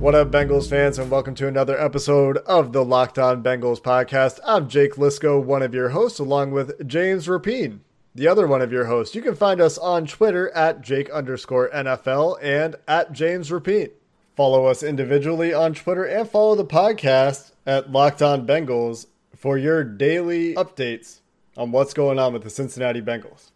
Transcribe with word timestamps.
What 0.00 0.14
up, 0.14 0.30
Bengals 0.30 0.66
fans, 0.66 0.98
and 0.98 1.10
welcome 1.10 1.34
to 1.34 1.46
another 1.46 1.78
episode 1.78 2.38
of 2.38 2.72
the 2.72 2.82
Locked 2.82 3.18
On 3.18 3.42
Bengals 3.42 3.82
podcast. 3.82 4.40
I'm 4.46 4.66
Jake 4.66 4.94
Liscow, 4.94 5.44
one 5.44 5.60
of 5.60 5.74
your 5.74 5.90
hosts, 5.90 6.18
along 6.18 6.52
with 6.52 6.88
James 6.88 7.26
Rapien, 7.26 7.80
the 8.14 8.26
other 8.26 8.46
one 8.46 8.62
of 8.62 8.72
your 8.72 8.86
hosts. 8.86 9.14
You 9.14 9.20
can 9.20 9.34
find 9.34 9.60
us 9.60 9.76
on 9.76 10.06
Twitter 10.06 10.48
at 10.52 10.80
Jake 10.80 11.10
underscore 11.10 11.68
NFL 11.68 12.38
and 12.40 12.76
at 12.88 13.12
James 13.12 13.50
Rapien. 13.50 13.90
Follow 14.34 14.64
us 14.64 14.82
individually 14.82 15.52
on 15.52 15.74
Twitter 15.74 16.04
and 16.06 16.26
follow 16.26 16.54
the 16.54 16.64
podcast 16.64 17.52
at 17.66 17.92
Locked 17.92 18.22
On 18.22 18.46
Bengals 18.46 19.04
for 19.36 19.58
your 19.58 19.84
daily 19.84 20.54
updates 20.54 21.20
on 21.58 21.72
what's 21.72 21.92
going 21.92 22.18
on 22.18 22.32
with 22.32 22.42
the 22.42 22.48
Cincinnati 22.48 23.02
Bengals. 23.02 23.50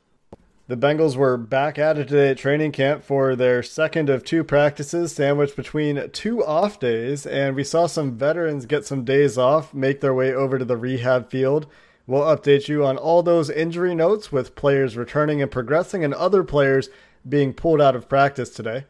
The 0.67 0.79
Bengals 0.79 1.15
were 1.15 1.37
back 1.37 1.79
at 1.79 1.99
it 1.99 2.09
today 2.09 2.31
at 2.31 2.39
training 2.39 2.73
camp 2.73 3.05
for 3.05 3.37
their 3.37 3.63
second 3.63 4.09
of 4.09 4.25
two 4.25 4.43
practices, 4.43 5.15
sandwiched 5.15 5.57
between 5.57 6.09
two 6.13 6.43
off 6.43 6.81
days, 6.81 7.27
and 7.27 7.55
we 7.55 7.63
saw 7.63 7.87
some 7.87 8.17
veterans 8.17 8.65
get 8.65 8.87
some 8.87 9.05
days 9.05 9.37
off, 9.37 9.75
make 9.75 10.01
their 10.01 10.15
way 10.15 10.33
over 10.33 10.59
to 10.59 10.65
the 10.65 10.79
rehab 10.79 11.29
field. 11.29 11.67
We'll 12.07 12.23
update 12.23 12.67
you 12.67 12.83
on 12.83 12.97
all 12.97 13.23
those 13.23 13.51
injury 13.51 13.95
notes 13.95 14.33
with 14.33 14.55
players 14.55 14.97
returning 14.97 15.43
and 15.43 15.51
progressing, 15.51 16.03
and 16.03 16.15
other 16.15 16.43
players 16.43 16.89
being 17.29 17.53
pulled 17.53 17.83
out 17.83 17.95
of 17.95 18.09
practice 18.09 18.49
today. 18.49 18.87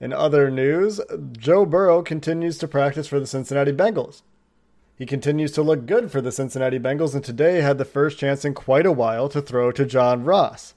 In 0.00 0.12
other 0.12 0.50
news, 0.50 1.00
Joe 1.38 1.64
Burrow 1.64 2.02
continues 2.02 2.58
to 2.58 2.66
practice 2.66 3.06
for 3.06 3.20
the 3.20 3.28
Cincinnati 3.28 3.70
Bengals. 3.70 4.22
He 4.96 5.06
continues 5.06 5.52
to 5.52 5.62
look 5.62 5.86
good 5.86 6.10
for 6.10 6.20
the 6.20 6.32
Cincinnati 6.32 6.80
Bengals, 6.80 7.14
and 7.14 7.22
today 7.22 7.60
had 7.60 7.78
the 7.78 7.84
first 7.84 8.18
chance 8.18 8.44
in 8.44 8.54
quite 8.54 8.86
a 8.86 8.90
while 8.90 9.28
to 9.28 9.40
throw 9.40 9.70
to 9.70 9.86
John 9.86 10.24
Ross. 10.24 10.74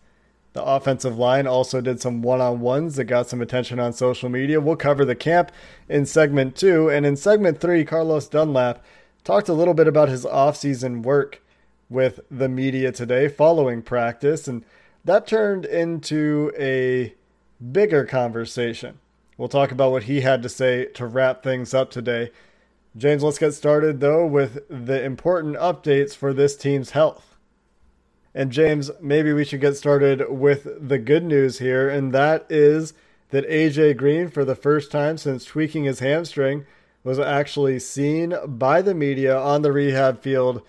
The 0.54 0.64
offensive 0.64 1.18
line 1.18 1.46
also 1.46 1.80
did 1.80 2.02
some 2.02 2.22
one 2.22 2.42
on 2.42 2.60
ones 2.60 2.96
that 2.96 3.06
got 3.06 3.30
some 3.30 3.42
attention 3.42 3.80
on 3.80 3.94
social 3.94 4.30
media. 4.30 4.60
We'll 4.60 4.76
cover 4.76 5.06
the 5.06 5.16
camp 5.16 5.52
in 5.88 6.06
segment 6.06 6.56
two. 6.56 6.90
And 6.90 7.06
in 7.06 7.16
segment 7.16 7.62
three, 7.62 7.86
Carlos 7.86 8.28
Dunlap 8.28 8.84
talked 9.24 9.48
a 9.48 9.54
little 9.54 9.76
bit 9.76 9.88
about 9.88 10.10
his 10.10 10.26
offseason 10.26 11.04
work 11.04 11.42
with 11.90 12.20
the 12.32 12.50
media 12.50 12.92
today 12.92 13.28
following 13.28 13.82
practice. 13.82 14.48
And 14.48 14.66
that 15.06 15.28
turned 15.28 15.66
into 15.66 16.52
a 16.58 17.14
bigger 17.72 18.06
conversation. 18.06 19.00
We'll 19.38 19.50
talk 19.50 19.72
about 19.72 19.92
what 19.92 20.04
he 20.04 20.22
had 20.22 20.42
to 20.44 20.50
say 20.50 20.86
to 20.86 21.06
wrap 21.06 21.44
things 21.44 21.74
up 21.74 21.92
today. 21.92 22.32
James, 22.98 23.24
let's 23.24 23.38
get 23.38 23.54
started 23.54 24.00
though 24.00 24.26
with 24.26 24.68
the 24.68 25.04
important 25.04 25.56
updates 25.58 26.16
for 26.16 26.34
this 26.34 26.56
team's 26.56 26.92
health. 26.92 27.29
And 28.34 28.52
James, 28.52 28.92
maybe 29.02 29.34
we 29.34 29.44
should 29.44 29.62
get 29.62 29.76
started 29.76 30.30
with 30.30 30.88
the 30.88 31.00
good 31.00 31.24
news 31.24 31.60
here, 31.60 31.90
and 31.90 32.14
that 32.14 32.46
is 32.50 32.94
that 33.32 33.50
AJ 33.50 33.98
Green, 33.98 34.30
for 34.30 34.46
the 34.46 34.56
first 34.56 34.92
time 34.92 35.18
since 35.18 35.46
tweaking 35.46 35.86
his 35.86 36.00
hamstring, 36.00 36.66
was 37.04 37.20
actually 37.20 37.80
seen 37.80 38.36
by 38.46 38.82
the 38.82 38.94
media 38.94 39.38
on 39.38 39.62
the 39.62 39.72
rehab 39.72 40.22
field 40.22 40.62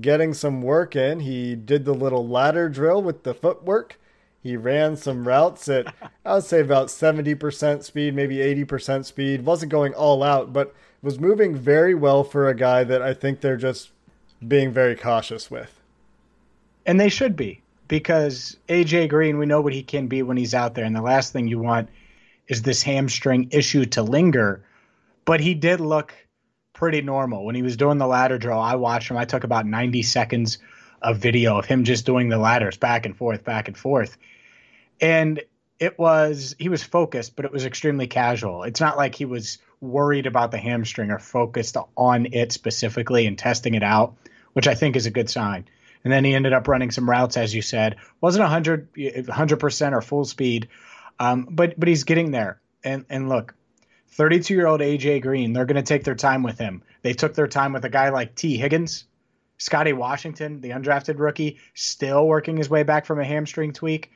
getting 0.00 0.32
some 0.32 0.62
work 0.62 0.96
in. 0.96 1.20
He 1.20 1.54
did 1.54 1.84
the 1.84 1.94
little 1.94 2.26
ladder 2.26 2.68
drill 2.68 3.02
with 3.02 3.24
the 3.24 3.34
footwork. 3.34 3.98
He 4.42 4.56
ran 4.56 4.96
some 4.96 5.28
routes 5.28 5.68
at, 5.68 5.94
I 6.24 6.34
would 6.34 6.44
say, 6.44 6.60
about 6.60 6.88
70% 6.88 7.84
speed, 7.84 8.14
maybe 8.14 8.36
80% 8.36 9.04
speed. 9.04 9.44
Wasn't 9.44 9.70
going 9.70 9.94
all 9.94 10.22
out, 10.22 10.52
but 10.52 10.74
was 11.02 11.20
moving 11.20 11.54
very 11.54 11.94
well 11.94 12.24
for 12.24 12.48
a 12.48 12.54
guy 12.54 12.84
that 12.84 13.02
I 13.02 13.12
think 13.12 13.40
they're 13.40 13.56
just 13.56 13.90
being 14.46 14.72
very 14.72 14.96
cautious 14.96 15.50
with 15.50 15.81
and 16.86 16.98
they 16.98 17.08
should 17.08 17.36
be 17.36 17.62
because 17.88 18.56
AJ 18.68 19.10
Green, 19.10 19.38
we 19.38 19.46
know 19.46 19.60
what 19.60 19.72
he 19.72 19.82
can 19.82 20.06
be 20.06 20.22
when 20.22 20.36
he's 20.36 20.54
out 20.54 20.74
there, 20.74 20.84
and 20.84 20.96
the 20.96 21.02
last 21.02 21.32
thing 21.32 21.46
you 21.46 21.58
want 21.58 21.90
is 22.48 22.62
this 22.62 22.82
hamstring 22.82 23.48
issue 23.50 23.84
to 23.84 24.02
linger. 24.02 24.64
But 25.24 25.40
he 25.40 25.54
did 25.54 25.80
look 25.80 26.14
pretty 26.72 27.02
normal 27.02 27.44
when 27.44 27.54
he 27.54 27.62
was 27.62 27.76
doing 27.76 27.98
the 27.98 28.06
ladder 28.06 28.38
drill. 28.38 28.58
I 28.58 28.74
watched 28.74 29.10
him. 29.10 29.16
I 29.16 29.24
took 29.24 29.44
about 29.44 29.66
90 29.66 30.02
seconds 30.02 30.58
of 31.00 31.18
video 31.18 31.58
of 31.58 31.66
him 31.66 31.84
just 31.84 32.06
doing 32.06 32.28
the 32.28 32.38
ladders 32.38 32.76
back 32.76 33.06
and 33.06 33.16
forth, 33.16 33.44
back 33.44 33.68
and 33.68 33.76
forth, 33.76 34.16
and 35.00 35.40
it 35.78 35.98
was 35.98 36.54
he 36.58 36.68
was 36.68 36.82
focused, 36.82 37.36
but 37.36 37.44
it 37.44 37.52
was 37.52 37.64
extremely 37.64 38.06
casual. 38.06 38.62
It's 38.62 38.80
not 38.80 38.96
like 38.96 39.14
he 39.14 39.24
was 39.24 39.58
worried 39.80 40.26
about 40.26 40.50
the 40.52 40.58
hamstring 40.58 41.10
or 41.10 41.18
focused 41.18 41.76
on 41.96 42.28
it 42.32 42.52
specifically 42.52 43.26
and 43.26 43.36
testing 43.36 43.74
it 43.74 43.82
out, 43.82 44.14
which 44.52 44.68
I 44.68 44.74
think 44.74 44.94
is 44.94 45.06
a 45.06 45.10
good 45.10 45.28
sign 45.28 45.66
and 46.04 46.12
then 46.12 46.24
he 46.24 46.34
ended 46.34 46.52
up 46.52 46.68
running 46.68 46.90
some 46.90 47.08
routes, 47.08 47.36
as 47.36 47.54
you 47.54 47.62
said. 47.62 47.96
wasn't 48.20 48.42
100 48.42 49.56
percent 49.58 49.94
or 49.94 50.00
full 50.00 50.24
speed, 50.24 50.68
um, 51.18 51.48
but 51.50 51.78
but 51.78 51.88
he's 51.88 52.04
getting 52.04 52.30
there. 52.30 52.60
And 52.84 53.04
and 53.08 53.28
look, 53.28 53.54
32 54.08 54.54
year 54.54 54.66
old 54.66 54.80
AJ 54.80 55.22
Green, 55.22 55.52
they're 55.52 55.64
going 55.64 55.76
to 55.76 55.82
take 55.82 56.04
their 56.04 56.14
time 56.14 56.42
with 56.42 56.58
him. 56.58 56.82
They 57.02 57.14
took 57.14 57.34
their 57.34 57.46
time 57.46 57.72
with 57.72 57.84
a 57.84 57.90
guy 57.90 58.10
like 58.10 58.34
Tee 58.34 58.56
Higgins, 58.56 59.04
Scotty 59.58 59.92
Washington, 59.92 60.60
the 60.60 60.70
undrafted 60.70 61.18
rookie, 61.18 61.58
still 61.74 62.26
working 62.26 62.56
his 62.56 62.68
way 62.68 62.82
back 62.82 63.06
from 63.06 63.20
a 63.20 63.24
hamstring 63.24 63.72
tweak. 63.72 64.10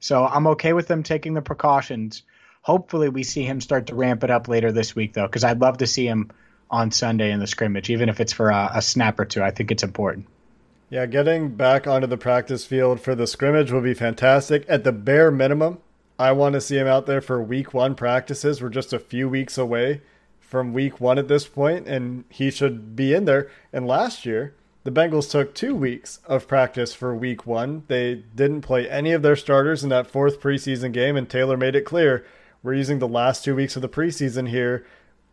So 0.00 0.24
I'm 0.24 0.48
okay 0.48 0.72
with 0.72 0.88
them 0.88 1.02
taking 1.02 1.34
the 1.34 1.42
precautions. 1.42 2.22
Hopefully, 2.62 3.08
we 3.08 3.24
see 3.24 3.42
him 3.44 3.60
start 3.60 3.88
to 3.88 3.94
ramp 3.94 4.24
it 4.24 4.30
up 4.30 4.48
later 4.48 4.72
this 4.72 4.94
week, 4.94 5.12
though, 5.12 5.26
because 5.26 5.44
I'd 5.44 5.60
love 5.60 5.78
to 5.78 5.86
see 5.86 6.06
him 6.06 6.30
on 6.70 6.90
Sunday 6.90 7.30
in 7.30 7.40
the 7.40 7.46
scrimmage, 7.46 7.90
even 7.90 8.08
if 8.08 8.20
it's 8.20 8.32
for 8.32 8.50
a, 8.50 8.70
a 8.74 8.82
snap 8.82 9.20
or 9.20 9.24
two. 9.24 9.42
I 9.42 9.50
think 9.50 9.70
it's 9.70 9.82
important. 9.82 10.26
Yeah, 10.92 11.06
getting 11.06 11.54
back 11.54 11.86
onto 11.86 12.06
the 12.06 12.18
practice 12.18 12.66
field 12.66 13.00
for 13.00 13.14
the 13.14 13.26
scrimmage 13.26 13.72
will 13.72 13.80
be 13.80 13.94
fantastic. 13.94 14.66
At 14.68 14.84
the 14.84 14.92
bare 14.92 15.30
minimum, 15.30 15.78
I 16.18 16.32
want 16.32 16.52
to 16.52 16.60
see 16.60 16.76
him 16.76 16.86
out 16.86 17.06
there 17.06 17.22
for 17.22 17.42
week 17.42 17.72
one 17.72 17.94
practices. 17.94 18.60
We're 18.60 18.68
just 18.68 18.92
a 18.92 18.98
few 18.98 19.26
weeks 19.26 19.56
away 19.56 20.02
from 20.38 20.74
week 20.74 21.00
one 21.00 21.18
at 21.18 21.28
this 21.28 21.46
point, 21.46 21.88
and 21.88 22.24
he 22.28 22.50
should 22.50 22.94
be 22.94 23.14
in 23.14 23.24
there. 23.24 23.50
And 23.72 23.86
last 23.86 24.26
year, 24.26 24.54
the 24.84 24.90
Bengals 24.90 25.30
took 25.30 25.54
two 25.54 25.74
weeks 25.74 26.20
of 26.26 26.46
practice 26.46 26.92
for 26.92 27.14
week 27.14 27.46
one. 27.46 27.84
They 27.88 28.16
didn't 28.34 28.60
play 28.60 28.86
any 28.86 29.12
of 29.12 29.22
their 29.22 29.34
starters 29.34 29.82
in 29.82 29.88
that 29.88 30.08
fourth 30.08 30.42
preseason 30.42 30.92
game, 30.92 31.16
and 31.16 31.26
Taylor 31.26 31.56
made 31.56 31.74
it 31.74 31.86
clear 31.86 32.22
we're 32.62 32.74
using 32.74 32.98
the 32.98 33.08
last 33.08 33.42
two 33.42 33.56
weeks 33.56 33.76
of 33.76 33.80
the 33.80 33.88
preseason 33.88 34.50
here, 34.50 34.84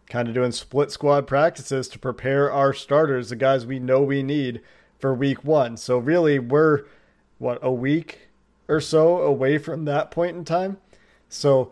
kind 0.10 0.30
of 0.30 0.34
doing 0.34 0.54
split 0.54 0.90
squad 0.90 1.28
practices 1.28 1.90
to 1.90 2.00
prepare 2.00 2.50
our 2.50 2.72
starters, 2.72 3.28
the 3.28 3.36
guys 3.36 3.66
we 3.66 3.78
know 3.78 4.02
we 4.02 4.24
need 4.24 4.62
for 5.00 5.14
week 5.14 5.44
one. 5.44 5.78
So 5.78 5.98
really, 5.98 6.38
we're 6.38 6.84
what 7.38 7.60
a 7.62 7.72
week 7.72 8.30
or 8.68 8.80
so 8.82 9.18
away 9.22 9.58
from 9.58 9.86
that 9.86 10.12
point 10.12 10.38
in 10.38 10.46
time. 10.46 10.78
So 11.30 11.72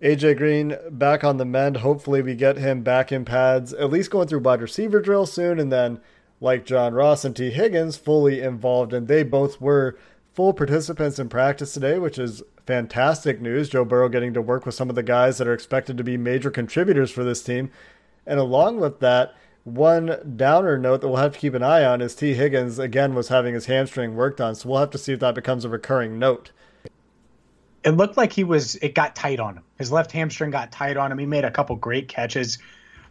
AJ 0.00 0.36
Green 0.38 0.76
back 0.90 1.24
on 1.24 1.36
the 1.36 1.44
mend. 1.44 1.78
Hopefully, 1.78 2.22
we 2.22 2.34
get 2.34 2.56
him 2.56 2.82
back 2.82 3.10
in 3.12 3.24
pads, 3.24 3.72
at 3.72 3.90
least 3.90 4.10
going 4.10 4.28
through 4.28 4.40
wide 4.40 4.60
receiver 4.60 5.00
drill 5.00 5.26
soon, 5.26 5.58
and 5.58 5.72
then 5.72 6.00
like 6.40 6.66
John 6.66 6.94
Ross 6.94 7.24
and 7.24 7.34
Tee 7.34 7.50
Higgins, 7.50 7.96
fully 7.96 8.40
involved. 8.40 8.92
And 8.92 9.08
they 9.08 9.22
both 9.22 9.60
were 9.60 9.98
full 10.34 10.52
participants 10.52 11.18
in 11.18 11.30
practice 11.30 11.72
today, 11.72 11.98
which 11.98 12.18
is 12.18 12.42
fantastic 12.66 13.40
news. 13.40 13.70
Joe 13.70 13.84
Burrow 13.84 14.08
getting 14.08 14.34
to 14.34 14.42
work 14.42 14.66
with 14.66 14.74
some 14.74 14.90
of 14.90 14.96
the 14.96 15.02
guys 15.02 15.38
that 15.38 15.48
are 15.48 15.54
expected 15.54 15.96
to 15.96 16.04
be 16.04 16.18
major 16.18 16.50
contributors 16.50 17.10
for 17.10 17.24
this 17.24 17.42
team. 17.42 17.70
And 18.26 18.38
along 18.38 18.80
with 18.80 19.00
that, 19.00 19.34
one 19.66 20.36
downer 20.36 20.78
note 20.78 21.00
that 21.00 21.08
we'll 21.08 21.16
have 21.16 21.32
to 21.32 21.38
keep 21.40 21.52
an 21.52 21.62
eye 21.64 21.84
on 21.84 22.00
is 22.00 22.14
Tee 22.14 22.34
Higgins 22.34 22.78
again 22.78 23.16
was 23.16 23.26
having 23.26 23.52
his 23.52 23.66
hamstring 23.66 24.14
worked 24.14 24.40
on, 24.40 24.54
so 24.54 24.68
we'll 24.68 24.78
have 24.78 24.90
to 24.90 24.98
see 24.98 25.12
if 25.12 25.18
that 25.18 25.34
becomes 25.34 25.64
a 25.64 25.68
recurring 25.68 26.20
note. 26.20 26.52
It 27.82 27.90
looked 27.90 28.16
like 28.16 28.32
he 28.32 28.44
was. 28.44 28.76
It 28.76 28.94
got 28.94 29.16
tight 29.16 29.40
on 29.40 29.56
him. 29.56 29.64
His 29.76 29.90
left 29.90 30.12
hamstring 30.12 30.52
got 30.52 30.70
tight 30.70 30.96
on 30.96 31.10
him. 31.10 31.18
He 31.18 31.26
made 31.26 31.44
a 31.44 31.50
couple 31.50 31.74
great 31.74 32.06
catches. 32.06 32.58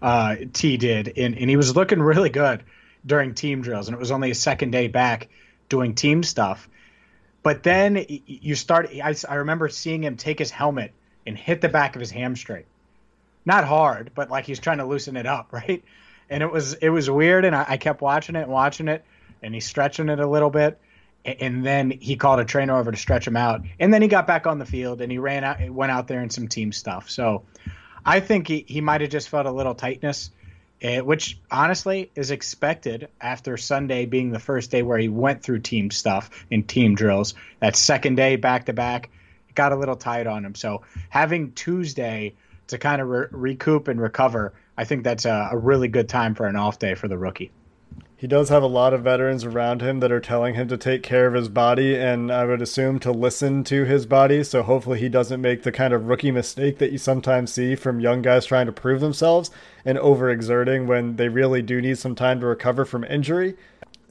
Uh, 0.01 0.37
T 0.53 0.77
did, 0.77 1.09
and 1.17 1.37
and 1.37 1.49
he 1.49 1.57
was 1.57 1.75
looking 1.75 2.01
really 2.01 2.29
good 2.29 2.63
during 3.05 3.33
team 3.33 3.61
drills, 3.61 3.89
and 3.89 3.95
it 3.95 3.99
was 3.99 4.11
only 4.11 4.31
a 4.31 4.35
second 4.35 4.71
day 4.71 4.87
back 4.87 5.27
doing 5.67 5.93
team 5.93 6.23
stuff. 6.23 6.69
But 7.43 7.63
then 7.63 8.05
you 8.07 8.55
start. 8.55 8.91
I, 9.03 9.13
I 9.27 9.35
remember 9.35 9.67
seeing 9.67 10.05
him 10.05 10.15
take 10.15 10.39
his 10.39 10.51
helmet 10.51 10.93
and 11.27 11.37
hit 11.37 11.59
the 11.59 11.69
back 11.69 11.95
of 11.95 11.99
his 11.99 12.11
hamstring. 12.11 12.63
Not 13.45 13.65
hard, 13.65 14.11
but 14.15 14.29
like 14.29 14.45
he's 14.45 14.59
trying 14.59 14.77
to 14.77 14.85
loosen 14.85 15.17
it 15.17 15.25
up, 15.25 15.49
right? 15.51 15.83
And 16.29 16.43
it 16.43 16.51
was 16.51 16.73
it 16.75 16.89
was 16.89 17.09
weird, 17.09 17.45
and 17.45 17.55
I, 17.55 17.65
I 17.69 17.77
kept 17.77 18.01
watching 18.01 18.35
it 18.35 18.43
and 18.43 18.51
watching 18.51 18.87
it, 18.87 19.03
and 19.41 19.53
he's 19.53 19.65
stretching 19.65 20.09
it 20.09 20.19
a 20.19 20.27
little 20.27 20.49
bit, 20.49 20.79
and 21.23 21.65
then 21.65 21.91
he 21.91 22.15
called 22.15 22.39
a 22.39 22.45
trainer 22.45 22.77
over 22.77 22.91
to 22.91 22.97
stretch 22.97 23.27
him 23.27 23.37
out, 23.37 23.61
and 23.79 23.93
then 23.93 24.01
he 24.01 24.07
got 24.07 24.27
back 24.27 24.47
on 24.47 24.59
the 24.59 24.65
field 24.65 25.01
and 25.01 25.11
he 25.11 25.17
ran 25.17 25.43
out, 25.43 25.69
went 25.69 25.91
out 25.91 26.07
there 26.07 26.21
in 26.21 26.29
some 26.29 26.47
team 26.47 26.71
stuff. 26.71 27.09
So 27.09 27.43
I 28.05 28.19
think 28.19 28.47
he, 28.47 28.65
he 28.67 28.81
might 28.81 29.01
have 29.01 29.09
just 29.09 29.29
felt 29.29 29.47
a 29.47 29.51
little 29.51 29.73
tightness, 29.73 30.29
uh, 30.83 30.97
which 30.97 31.39
honestly 31.49 32.11
is 32.15 32.31
expected 32.31 33.09
after 33.19 33.57
Sunday 33.57 34.05
being 34.05 34.31
the 34.31 34.39
first 34.39 34.69
day 34.69 34.83
where 34.83 34.97
he 34.97 35.09
went 35.09 35.41
through 35.41 35.59
team 35.59 35.89
stuff 35.89 36.29
and 36.51 36.67
team 36.67 36.95
drills. 36.95 37.33
That 37.59 37.75
second 37.75 38.15
day 38.15 38.35
back 38.35 38.65
to 38.67 38.73
back 38.73 39.09
got 39.55 39.71
a 39.71 39.75
little 39.75 39.95
tight 39.95 40.27
on 40.27 40.45
him. 40.45 40.53
So 40.53 40.83
having 41.09 41.53
Tuesday 41.53 42.35
to 42.67 42.77
kind 42.77 43.01
of 43.01 43.07
re- 43.07 43.27
recoup 43.31 43.87
and 43.87 43.99
recover, 43.99 44.53
I 44.77 44.83
think 44.83 45.03
that's 45.03 45.25
a, 45.25 45.49
a 45.51 45.57
really 45.57 45.87
good 45.87 46.09
time 46.09 46.35
for 46.35 46.47
an 46.47 46.55
off 46.55 46.79
day 46.79 46.95
for 46.95 47.07
the 47.07 47.17
rookie 47.17 47.51
he 48.17 48.27
does 48.27 48.47
have 48.49 48.63
a 48.63 48.67
lot 48.67 48.93
of 48.93 49.03
veterans 49.03 49.43
around 49.43 49.81
him 49.81 49.99
that 49.99 50.11
are 50.11 50.21
telling 50.21 50.55
him 50.55 50.69
to 50.69 50.77
take 50.77 51.03
care 51.03 51.27
of 51.27 51.33
his 51.33 51.49
body 51.49 51.95
and 51.95 52.31
I 52.31 52.45
would 52.45 52.61
assume 52.61 52.99
to 52.99 53.11
listen 53.11 53.63
to 53.65 53.83
his 53.83 54.05
body. 54.05 54.43
So 54.43 54.63
hopefully 54.63 54.99
he 54.99 55.09
doesn't 55.09 55.41
make 55.41 55.63
the 55.63 55.71
kind 55.71 55.93
of 55.93 56.07
rookie 56.07 56.31
mistake 56.31 56.77
that 56.77 56.91
you 56.91 56.97
sometimes 56.97 57.51
see 57.51 57.75
from 57.75 57.99
young 57.99 58.21
guys 58.21 58.45
trying 58.45 58.67
to 58.67 58.71
prove 58.71 59.01
themselves 59.01 59.51
and 59.83 59.97
overexerting 59.97 60.87
when 60.87 61.17
they 61.17 61.27
really 61.27 61.61
do 61.61 61.81
need 61.81 61.97
some 61.97 62.15
time 62.15 62.39
to 62.39 62.45
recover 62.45 62.85
from 62.85 63.03
injury. 63.03 63.55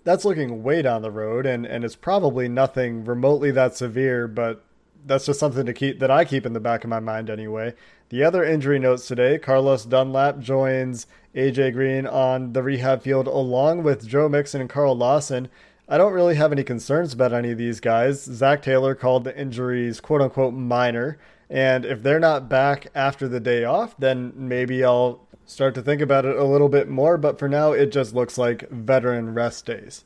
That's 0.05 0.26
looking 0.26 0.62
way 0.62 0.82
down 0.82 1.00
the 1.00 1.10
road 1.10 1.46
and, 1.46 1.64
and 1.64 1.82
it's 1.82 1.96
probably 1.96 2.46
nothing 2.46 3.06
remotely 3.06 3.50
that 3.52 3.75
severe, 3.75 4.28
but 4.28 4.63
that's 5.05 5.27
just 5.27 5.41
something 5.41 5.67
to 5.67 5.73
keep 5.73 5.99
that 6.01 6.11
I 6.11 6.25
keep 6.25 6.47
in 6.47 6.53
the 6.53 6.61
back 6.61 6.85
of 6.85 6.91
my 6.91 7.01
mind 7.01 7.31
anyway. 7.31 7.75
The 8.09 8.25
other 8.25 8.45
injury 8.45 8.79
notes 8.79 9.06
today 9.06 9.39
Carlos 9.39 9.85
Dunlap 9.85 10.39
joins 10.39 11.06
AJ 11.35 11.73
Green 11.73 12.06
on 12.06 12.53
the 12.53 12.62
rehab 12.62 13.03
field 13.03 13.27
along 13.27 13.83
with 13.83 14.06
Joe 14.06 14.29
Mixon 14.29 14.61
and 14.61 14.71
Carl 14.71 14.97
Lawson. 14.97 15.49
I 15.89 15.99
don't 15.99 16.12
really 16.12 16.37
have 16.37 16.53
any 16.53 16.65
concerns 16.65 17.12
about 17.12 17.33
any 17.33 17.51
of 17.51 17.59
these 17.59 17.81
guys. 17.81 18.23
Zac 18.23 18.62
Taylor 18.62 18.95
called 18.95 19.25
the 19.25 19.39
injuries 19.39 20.01
quote 20.01 20.23
unquote 20.23 20.55
minor. 20.55 21.19
And 21.51 21.85
if 21.85 22.03
they're 22.03 22.21
not 22.21 22.49
back 22.49 22.87
after 22.95 23.29
the 23.29 23.41
day 23.41 23.65
off, 23.65 23.97
then 23.99 24.33
maybe 24.35 24.83
I'll 24.83 25.27
start 25.45 25.75
to 25.75 25.83
think 25.83 26.01
about 26.01 26.25
it 26.25 26.37
a 26.37 26.45
little 26.45 26.71
bit 26.71 26.89
more. 26.89 27.19
But 27.19 27.39
for 27.39 27.49
now, 27.49 27.73
it 27.73 27.93
just 27.93 28.15
looks 28.15 28.39
like 28.39 28.69
veteran 28.71 29.35
rest 29.35 29.67
days. 29.67 30.05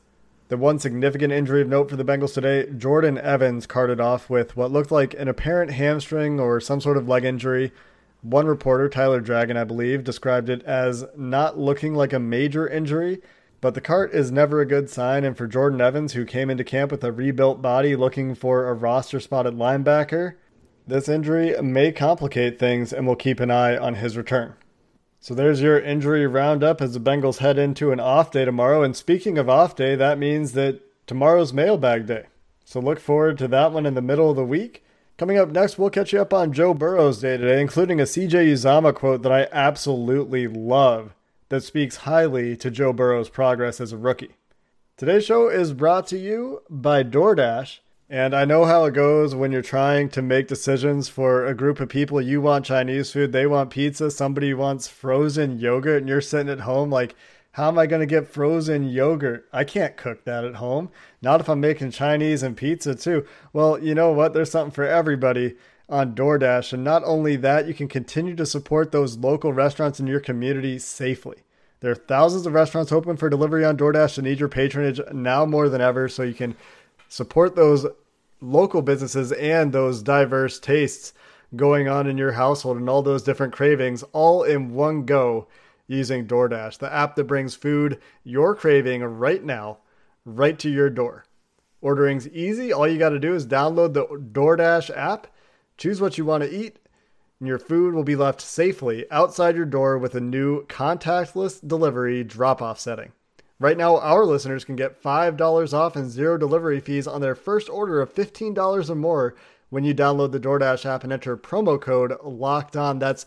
The 0.49 0.57
one 0.57 0.79
significant 0.79 1.31
injury 1.31 1.61
of 1.61 1.67
note 1.67 1.91
for 1.91 1.95
the 1.95 2.03
Bengals 2.03 2.33
today, 2.33 2.65
Jordan 2.75 3.19
Evans 3.19 3.67
carted 3.67 3.99
off 3.99 4.31
with 4.31 4.57
what 4.57 4.71
looked 4.71 4.89
like 4.89 5.13
an 5.13 5.27
apparent 5.27 5.69
hamstring 5.73 6.39
or 6.39 6.59
some 6.59 6.81
sort 6.81 6.97
of 6.97 7.07
leg 7.07 7.23
injury. 7.23 7.71
One 8.23 8.47
reporter, 8.47 8.89
Tyler 8.89 9.19
Dragon, 9.19 9.57
I 9.57 9.63
believe, 9.63 10.03
described 10.03 10.49
it 10.49 10.63
as 10.63 11.05
not 11.15 11.59
looking 11.59 11.93
like 11.93 12.13
a 12.13 12.19
major 12.19 12.67
injury, 12.67 13.21
but 13.61 13.75
the 13.75 13.79
cart 13.79 14.11
is 14.11 14.31
never 14.31 14.59
a 14.59 14.65
good 14.65 14.89
sign. 14.89 15.23
And 15.23 15.37
for 15.37 15.45
Jordan 15.45 15.81
Evans, 15.81 16.13
who 16.13 16.25
came 16.25 16.49
into 16.49 16.63
camp 16.63 16.89
with 16.89 17.03
a 17.03 17.11
rebuilt 17.11 17.61
body 17.61 17.95
looking 17.95 18.33
for 18.33 18.67
a 18.67 18.73
roster 18.73 19.19
spotted 19.19 19.53
linebacker, 19.53 20.33
this 20.87 21.07
injury 21.07 21.61
may 21.61 21.91
complicate 21.91 22.57
things, 22.57 22.91
and 22.91 23.05
we'll 23.05 23.15
keep 23.15 23.39
an 23.39 23.51
eye 23.51 23.77
on 23.77 23.93
his 23.93 24.17
return. 24.17 24.55
So 25.21 25.33
there's 25.33 25.61
your 25.61 25.79
injury 25.79 26.25
roundup 26.25 26.81
as 26.81 26.93
the 26.93 26.99
Bengals 26.99 27.39
head 27.39 27.57
into 27.57 27.91
an 27.91 27.99
off 27.99 28.31
day 28.31 28.45
tomorrow. 28.45 28.83
And 28.83 28.95
speaking 28.95 29.37
of 29.37 29.49
off 29.49 29.75
day, 29.75 29.95
that 29.95 30.17
means 30.17 30.53
that 30.53 30.81
tomorrow's 31.07 31.51
mailbag 31.51 32.05
day. 32.05 32.27
So 32.63 32.79
look 32.79 32.99
forward 32.99 33.37
to 33.39 33.47
that 33.49 33.73
one 33.73 33.85
in 33.85 33.95
the 33.95 34.01
middle 34.01 34.29
of 34.29 34.37
the 34.37 34.45
week. 34.45 34.85
Coming 35.17 35.37
up 35.37 35.49
next, 35.49 35.77
we'll 35.77 35.89
catch 35.89 36.13
you 36.13 36.21
up 36.21 36.33
on 36.33 36.53
Joe 36.53 36.73
Burrow's 36.73 37.19
day 37.19 37.35
today, 37.35 37.59
including 37.59 37.99
a 37.99 38.03
CJ 38.03 38.53
Uzomah 38.53 38.95
quote 38.95 39.21
that 39.23 39.31
I 39.31 39.47
absolutely 39.51 40.47
love 40.47 41.13
that 41.49 41.63
speaks 41.63 41.97
highly 41.97 42.55
to 42.55 42.71
Joe 42.71 42.93
Burrow's 42.93 43.29
progress 43.29 43.81
as 43.81 43.91
a 43.91 43.97
rookie. 43.97 44.35
Today's 44.95 45.25
show 45.25 45.49
is 45.49 45.73
brought 45.73 46.07
to 46.07 46.17
you 46.17 46.61
by 46.69 47.03
DoorDash. 47.03 47.79
And 48.11 48.33
I 48.33 48.43
know 48.43 48.65
how 48.65 48.85
it 48.85 48.95
goes 48.95 49.35
when 49.35 49.51
you're 49.51 49.61
trying 49.61 50.09
to 50.09 50.23
make 50.23 50.47
decisions 50.47 51.07
for 51.07 51.45
a 51.45 51.53
group 51.53 51.79
of 51.79 51.89
people. 51.89 52.19
You 52.19 52.41
want 52.41 52.65
Chinese 52.65 53.11
food, 53.11 53.31
they 53.31 53.45
want 53.45 53.69
pizza, 53.69 54.09
somebody 54.09 54.51
wants 54.51 54.87
frozen 54.87 55.59
yogurt, 55.59 55.99
and 55.99 56.09
you're 56.09 56.19
sitting 56.19 56.49
at 56.49 56.61
home 56.61 56.89
like, 56.89 57.15
how 57.51 57.67
am 57.67 57.77
I 57.77 57.85
going 57.85 57.99
to 57.99 58.07
get 58.07 58.27
frozen 58.27 58.89
yogurt? 58.89 59.47
I 59.53 59.63
can't 59.63 59.95
cook 59.95 60.23
that 60.25 60.43
at 60.43 60.55
home. 60.55 60.89
Not 61.21 61.39
if 61.39 61.47
I'm 61.47 61.59
making 61.59 61.91
Chinese 61.91 62.41
and 62.41 62.57
pizza 62.57 62.95
too. 62.95 63.27
Well, 63.53 63.77
you 63.77 63.93
know 63.93 64.11
what? 64.11 64.33
There's 64.33 64.49
something 64.49 64.71
for 64.71 64.87
everybody 64.87 65.55
on 65.87 66.15
DoorDash. 66.15 66.73
And 66.73 66.83
not 66.83 67.03
only 67.05 67.35
that, 67.35 67.67
you 67.67 67.75
can 67.75 67.87
continue 67.87 68.35
to 68.37 68.45
support 68.45 68.91
those 68.91 69.17
local 69.17 69.53
restaurants 69.53 69.99
in 69.99 70.07
your 70.07 70.19
community 70.19 70.79
safely. 70.79 71.43
There 71.81 71.91
are 71.91 71.95
thousands 71.95 72.45
of 72.45 72.53
restaurants 72.53 72.91
open 72.91 73.17
for 73.17 73.29
delivery 73.29 73.63
on 73.63 73.77
DoorDash 73.77 74.17
and 74.17 74.27
need 74.27 74.39
your 74.39 74.49
patronage 74.49 74.99
now 75.13 75.45
more 75.45 75.69
than 75.69 75.79
ever 75.79 76.09
so 76.09 76.23
you 76.23 76.33
can 76.33 76.55
support 77.09 77.55
those 77.55 77.85
local 78.39 78.81
businesses 78.81 79.33
and 79.33 79.73
those 79.73 80.01
diverse 80.01 80.59
tastes 80.59 81.13
going 81.55 81.87
on 81.89 82.07
in 82.07 82.17
your 82.17 82.33
household 82.33 82.77
and 82.77 82.89
all 82.89 83.01
those 83.01 83.23
different 83.23 83.51
cravings 83.51 84.03
all 84.13 84.43
in 84.43 84.73
one 84.73 85.03
go 85.03 85.47
using 85.87 86.27
DoorDash, 86.27 86.77
the 86.77 86.93
app 86.93 87.15
that 87.15 87.23
brings 87.25 87.55
food 87.55 87.99
you're 88.23 88.55
craving 88.55 89.03
right 89.03 89.43
now 89.43 89.79
right 90.23 90.57
to 90.59 90.69
your 90.69 90.89
door. 90.89 91.25
Ordering's 91.81 92.27
easy. 92.29 92.71
All 92.71 92.87
you 92.87 92.99
got 92.99 93.09
to 93.09 93.19
do 93.19 93.33
is 93.33 93.47
download 93.47 93.93
the 93.93 94.05
DoorDash 94.05 94.95
app, 94.95 95.27
choose 95.77 95.99
what 95.99 96.17
you 96.17 96.25
want 96.25 96.43
to 96.43 96.53
eat, 96.53 96.77
and 97.39 97.47
your 97.47 97.57
food 97.57 97.93
will 97.93 98.03
be 98.03 98.15
left 98.15 98.41
safely 98.41 99.09
outside 99.09 99.55
your 99.55 99.65
door 99.65 99.97
with 99.97 100.13
a 100.13 100.21
new 100.21 100.65
contactless 100.67 101.65
delivery 101.65 102.23
drop 102.23 102.61
off 102.61 102.79
setting. 102.79 103.13
Right 103.61 103.77
now, 103.77 103.97
our 103.97 104.25
listeners 104.25 104.63
can 104.63 104.77
get 104.77 105.03
$5 105.03 105.73
off 105.73 105.97
and 105.97 106.09
zero 106.09 106.37
delivery 106.37 106.79
fees 106.79 107.07
on 107.07 107.19
their 107.19 107.35
first 107.35 107.69
order 107.69 107.99
of 107.99 108.15
$15 108.15 108.89
or 108.89 108.95
more 108.95 109.35
when 109.69 109.83
you 109.83 109.93
download 109.93 110.31
the 110.31 110.39
DoorDash 110.39 110.85
app 110.85 111.03
and 111.03 111.11
enter 111.11 111.35
promo 111.35 111.79
code 111.79 112.13
LOCKED 112.23 112.77
ON. 112.77 112.99
That's 112.99 113.25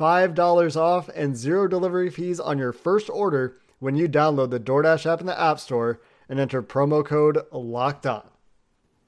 $5 0.00 0.76
off 0.76 1.10
and 1.14 1.36
zero 1.36 1.68
delivery 1.68 2.08
fees 2.08 2.40
on 2.40 2.56
your 2.56 2.72
first 2.72 3.10
order 3.10 3.58
when 3.78 3.94
you 3.94 4.08
download 4.08 4.48
the 4.48 4.58
DoorDash 4.58 5.04
app 5.04 5.20
in 5.20 5.26
the 5.26 5.38
App 5.38 5.60
Store 5.60 6.00
and 6.30 6.40
enter 6.40 6.62
promo 6.62 7.04
code 7.04 7.40
LOCKED 7.52 8.06
ON. 8.06 8.22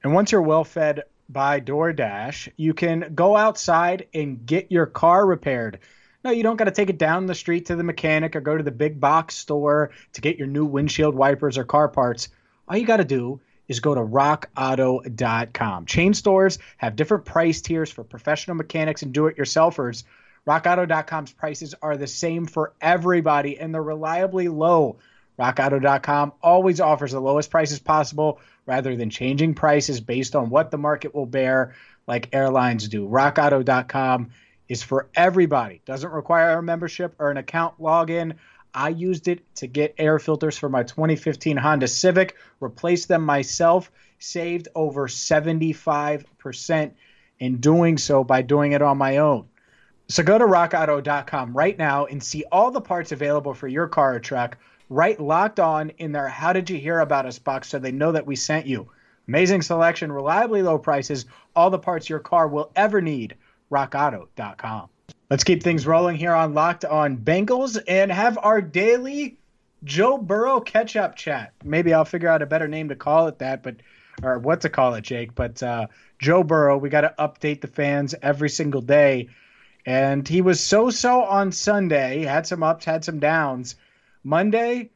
And 0.03 0.13
once 0.13 0.31
you're 0.31 0.43
well 0.43 0.63
fed 0.63 1.01
by 1.27 1.59
DoorDash, 1.59 2.49
you 2.55 2.75
can 2.75 3.13
go 3.15 3.35
outside 3.35 4.07
and 4.13 4.45
get 4.45 4.71
your 4.71 4.85
car 4.85 5.25
repaired. 5.25 5.79
No, 6.23 6.31
you 6.31 6.43
don't 6.43 6.57
got 6.57 6.65
to 6.65 6.71
take 6.71 6.89
it 6.89 6.97
down 6.97 7.25
the 7.25 7.35
street 7.35 7.67
to 7.67 7.75
the 7.75 7.83
mechanic 7.83 8.35
or 8.35 8.41
go 8.41 8.57
to 8.57 8.63
the 8.63 8.71
big 8.71 8.99
box 8.99 9.35
store 9.35 9.91
to 10.13 10.21
get 10.21 10.37
your 10.37 10.47
new 10.47 10.65
windshield 10.65 11.15
wipers 11.15 11.57
or 11.57 11.63
car 11.63 11.87
parts. 11.87 12.29
All 12.67 12.75
you 12.75 12.85
got 12.85 12.97
to 12.97 13.05
do 13.05 13.39
is 13.67 13.79
go 13.79 13.93
to 13.93 14.01
rockauto.com. 14.01 15.85
Chain 15.85 16.13
stores 16.13 16.59
have 16.77 16.95
different 16.95 17.25
price 17.25 17.61
tiers 17.61 17.91
for 17.91 18.03
professional 18.03 18.55
mechanics 18.55 19.03
and 19.03 19.13
do 19.13 19.27
it 19.27 19.37
yourselfers 19.37 20.03
RockAuto.com's 20.47 21.33
prices 21.33 21.75
are 21.81 21.97
the 21.97 22.07
same 22.07 22.45
for 22.45 22.73
everybody 22.79 23.59
and 23.59 23.73
they're 23.73 23.83
reliably 23.83 24.47
low. 24.47 24.97
RockAuto.com 25.37 26.31
always 26.41 26.79
offers 26.79 27.11
the 27.11 27.19
lowest 27.19 27.51
prices 27.51 27.79
possible 27.79 28.39
rather 28.65 28.95
than 28.95 29.09
changing 29.09 29.55
prices 29.55 29.99
based 29.99 30.35
on 30.35 30.49
what 30.49 30.71
the 30.71 30.77
market 30.77 31.13
will 31.13 31.25
bear, 31.25 31.75
like 32.07 32.29
airlines 32.33 32.87
do. 32.87 33.07
RockAuto.com 33.07 34.29
is 34.69 34.83
for 34.83 35.07
everybody. 35.15 35.81
Doesn't 35.85 36.11
require 36.11 36.57
a 36.57 36.63
membership 36.63 37.15
or 37.19 37.31
an 37.31 37.37
account 37.37 37.79
login. 37.79 38.35
I 38.73 38.89
used 38.89 39.27
it 39.27 39.43
to 39.55 39.67
get 39.67 39.95
air 39.97 40.19
filters 40.19 40.57
for 40.57 40.69
my 40.69 40.83
2015 40.83 41.57
Honda 41.57 41.87
Civic, 41.87 42.35
replaced 42.59 43.07
them 43.07 43.23
myself, 43.23 43.91
saved 44.19 44.67
over 44.75 45.07
75% 45.07 46.91
in 47.39 47.57
doing 47.57 47.97
so 47.97 48.23
by 48.23 48.41
doing 48.41 48.73
it 48.73 48.81
on 48.81 48.97
my 48.97 49.17
own. 49.17 49.47
So 50.09 50.23
go 50.23 50.37
to 50.37 50.45
rockauto.com 50.45 51.55
right 51.55 51.77
now 51.77 52.05
and 52.05 52.23
see 52.23 52.45
all 52.51 52.71
the 52.71 52.81
parts 52.81 53.11
available 53.11 53.53
for 53.53 53.67
your 53.67 53.87
car 53.87 54.15
or 54.15 54.19
truck. 54.19 54.57
Right 54.89 55.19
locked 55.19 55.59
on 55.59 55.89
in 55.97 56.13
their 56.13 56.29
How 56.29 56.53
Did 56.53 56.69
You 56.69 56.77
Hear 56.77 56.99
About 56.99 57.25
Us 57.25 57.39
box 57.39 57.67
so 57.67 57.79
they 57.79 57.91
know 57.91 58.13
that 58.13 58.25
we 58.25 58.37
sent 58.37 58.67
you. 58.67 58.89
Amazing 59.27 59.61
selection, 59.63 60.11
reliably 60.11 60.61
low 60.61 60.77
prices, 60.77 61.25
all 61.53 61.69
the 61.69 61.77
parts 61.77 62.09
your 62.09 62.19
car 62.19 62.47
will 62.47 62.71
ever 62.73 63.01
need. 63.01 63.35
RockAuto.com. 63.71 64.89
Let's 65.29 65.43
keep 65.43 65.63
things 65.63 65.85
rolling 65.85 66.15
here 66.15 66.33
on 66.33 66.53
Locked 66.53 66.85
on 66.85 67.17
Bengals 67.17 67.77
and 67.87 68.11
have 68.11 68.37
our 68.41 68.61
daily 68.61 69.37
Joe 69.83 70.17
Burrow 70.17 70.59
catch 70.59 70.95
up 70.95 71.15
chat. 71.15 71.53
Maybe 71.63 71.93
I'll 71.93 72.05
figure 72.05 72.29
out 72.29 72.41
a 72.41 72.45
better 72.45 72.67
name 72.67 72.89
to 72.89 72.95
call 72.95 73.27
it 73.27 73.39
that, 73.39 73.63
but 73.63 73.77
or 74.23 74.39
what 74.39 74.61
to 74.61 74.69
call 74.69 74.95
it, 74.95 75.03
Jake. 75.03 75.35
But 75.35 75.61
uh, 75.61 75.87
Joe 76.19 76.43
Burrow, 76.43 76.77
we 76.77 76.89
got 76.89 77.01
to 77.01 77.13
update 77.19 77.61
the 77.61 77.67
fans 77.67 78.15
every 78.21 78.49
single 78.49 78.81
day 78.81 79.29
and 79.87 80.27
he 80.27 80.41
was 80.41 80.59
so 80.59 80.89
so 80.89 81.23
on 81.23 81.53
Sunday, 81.53 82.25
had 82.25 82.45
some 82.45 82.61
ups, 82.61 82.83
had 82.83 83.05
some 83.05 83.19
downs. 83.19 83.77
Monday, 84.21 84.89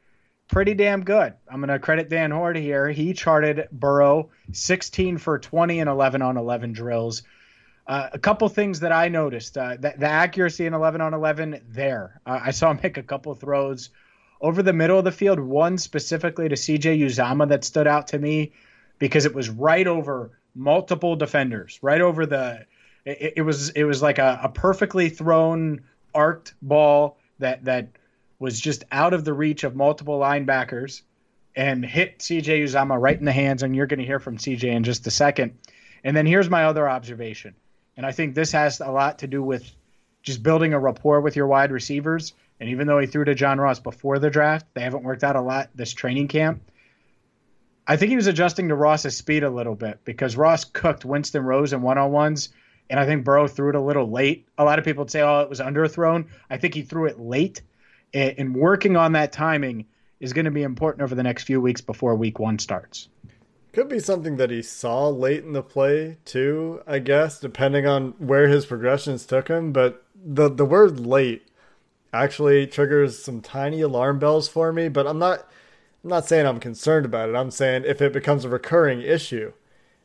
pretty 0.48 0.74
damn 0.74 1.02
good. 1.02 1.32
I'm 1.48 1.60
going 1.60 1.70
to 1.70 1.78
credit 1.78 2.10
Dan 2.10 2.30
Hoard 2.30 2.56
here. 2.56 2.90
He 2.90 3.14
charted 3.14 3.68
Burrow 3.72 4.28
16 4.52 5.16
for 5.16 5.38
20 5.38 5.80
and 5.80 5.88
11 5.88 6.20
on 6.20 6.36
11 6.36 6.74
drills. 6.74 7.22
Uh, 7.86 8.08
a 8.12 8.18
couple 8.18 8.48
things 8.48 8.80
that 8.80 8.92
I 8.92 9.08
noticed 9.08 9.58
uh, 9.58 9.76
the, 9.76 9.94
the, 9.98 10.06
accuracy 10.06 10.66
in 10.66 10.74
11 10.74 11.00
on 11.00 11.14
11 11.14 11.62
there. 11.68 12.20
Uh, 12.24 12.38
I 12.44 12.50
saw 12.52 12.70
him 12.70 12.78
make 12.82 12.96
a 12.96 13.02
couple 13.02 13.34
throws 13.34 13.90
over 14.40 14.62
the 14.62 14.72
middle 14.72 14.98
of 14.98 15.04
the 15.04 15.12
field, 15.12 15.40
one 15.40 15.78
specifically 15.78 16.48
to 16.48 16.54
CJ 16.54 17.00
Uzomah 17.00 17.48
that 17.48 17.64
stood 17.64 17.86
out 17.86 18.08
to 18.08 18.18
me 18.18 18.52
because 18.98 19.24
it 19.24 19.34
was 19.34 19.50
right 19.50 19.86
over 19.86 20.38
multiple 20.54 21.16
defenders, 21.16 21.78
right 21.82 22.00
over 22.00 22.26
the. 22.26 22.66
It, 23.04 23.34
it 23.38 23.42
was 23.42 23.70
it 23.70 23.84
was 23.84 24.00
like 24.00 24.18
a, 24.18 24.40
a 24.44 24.48
perfectly 24.48 25.08
thrown 25.08 25.82
arced 26.14 26.54
ball 26.62 27.18
that 27.38 27.64
that 27.64 27.88
was 28.38 28.60
just 28.60 28.84
out 28.92 29.12
of 29.12 29.24
the 29.24 29.32
reach 29.32 29.64
of 29.64 29.74
multiple 29.74 30.18
linebackers 30.18 31.02
and 31.54 31.84
hit 31.84 32.18
CJ 32.18 32.64
Uzomah 32.64 33.00
right 33.00 33.18
in 33.18 33.24
the 33.24 33.32
hands. 33.32 33.62
And 33.62 33.74
you're 33.74 33.86
going 33.86 34.00
to 34.00 34.06
hear 34.06 34.20
from 34.20 34.36
CJ 34.36 34.64
in 34.64 34.84
just 34.84 35.06
a 35.06 35.10
second. 35.10 35.58
And 36.04 36.16
then 36.16 36.26
here's 36.26 36.50
my 36.50 36.64
other 36.64 36.88
observation. 36.88 37.54
And 38.02 38.08
I 38.08 38.10
think 38.10 38.34
this 38.34 38.50
has 38.50 38.80
a 38.80 38.90
lot 38.90 39.20
to 39.20 39.28
do 39.28 39.40
with 39.40 39.70
just 40.24 40.42
building 40.42 40.74
a 40.74 40.80
rapport 40.80 41.20
with 41.20 41.36
your 41.36 41.46
wide 41.46 41.70
receivers. 41.70 42.34
And 42.58 42.68
even 42.70 42.88
though 42.88 42.98
he 42.98 43.06
threw 43.06 43.24
to 43.24 43.36
John 43.36 43.60
Ross 43.60 43.78
before 43.78 44.18
the 44.18 44.28
draft, 44.28 44.66
they 44.74 44.80
haven't 44.80 45.04
worked 45.04 45.22
out 45.22 45.36
a 45.36 45.40
lot 45.40 45.70
this 45.76 45.92
training 45.94 46.26
camp. 46.26 46.68
I 47.86 47.96
think 47.96 48.10
he 48.10 48.16
was 48.16 48.26
adjusting 48.26 48.70
to 48.70 48.74
Ross's 48.74 49.16
speed 49.16 49.44
a 49.44 49.50
little 49.50 49.76
bit 49.76 50.00
because 50.04 50.36
Ross 50.36 50.64
cooked 50.64 51.04
Winston 51.04 51.44
Rose 51.44 51.72
in 51.72 51.80
one 51.80 51.96
on 51.96 52.10
ones. 52.10 52.48
And 52.90 52.98
I 52.98 53.06
think 53.06 53.24
Burrow 53.24 53.46
threw 53.46 53.68
it 53.68 53.76
a 53.76 53.80
little 53.80 54.10
late. 54.10 54.48
A 54.58 54.64
lot 54.64 54.80
of 54.80 54.84
people 54.84 55.04
would 55.04 55.10
say, 55.12 55.22
oh, 55.22 55.42
it 55.42 55.48
was 55.48 55.60
underthrown. 55.60 56.26
I 56.50 56.56
think 56.56 56.74
he 56.74 56.82
threw 56.82 57.06
it 57.06 57.20
late. 57.20 57.62
And 58.12 58.56
working 58.56 58.96
on 58.96 59.12
that 59.12 59.30
timing 59.30 59.86
is 60.18 60.32
going 60.32 60.46
to 60.46 60.50
be 60.50 60.64
important 60.64 61.04
over 61.04 61.14
the 61.14 61.22
next 61.22 61.44
few 61.44 61.60
weeks 61.60 61.82
before 61.82 62.16
week 62.16 62.40
one 62.40 62.58
starts. 62.58 63.06
Could 63.72 63.88
be 63.88 64.00
something 64.00 64.36
that 64.36 64.50
he 64.50 64.60
saw 64.60 65.08
late 65.08 65.44
in 65.44 65.54
the 65.54 65.62
play 65.62 66.18
too, 66.26 66.82
I 66.86 66.98
guess, 66.98 67.40
depending 67.40 67.86
on 67.86 68.12
where 68.18 68.48
his 68.48 68.66
progressions 68.66 69.24
took 69.24 69.48
him. 69.48 69.72
But 69.72 70.04
the 70.14 70.50
the 70.50 70.66
word 70.66 71.00
late 71.00 71.48
actually 72.12 72.66
triggers 72.66 73.22
some 73.22 73.40
tiny 73.40 73.80
alarm 73.80 74.18
bells 74.18 74.46
for 74.46 74.72
me. 74.72 74.88
But 74.88 75.06
I'm 75.06 75.18
not 75.18 75.48
I'm 76.04 76.10
not 76.10 76.26
saying 76.26 76.46
I'm 76.46 76.60
concerned 76.60 77.06
about 77.06 77.30
it. 77.30 77.34
I'm 77.34 77.50
saying 77.50 77.84
if 77.86 78.02
it 78.02 78.12
becomes 78.12 78.44
a 78.44 78.50
recurring 78.50 79.00
issue, 79.00 79.52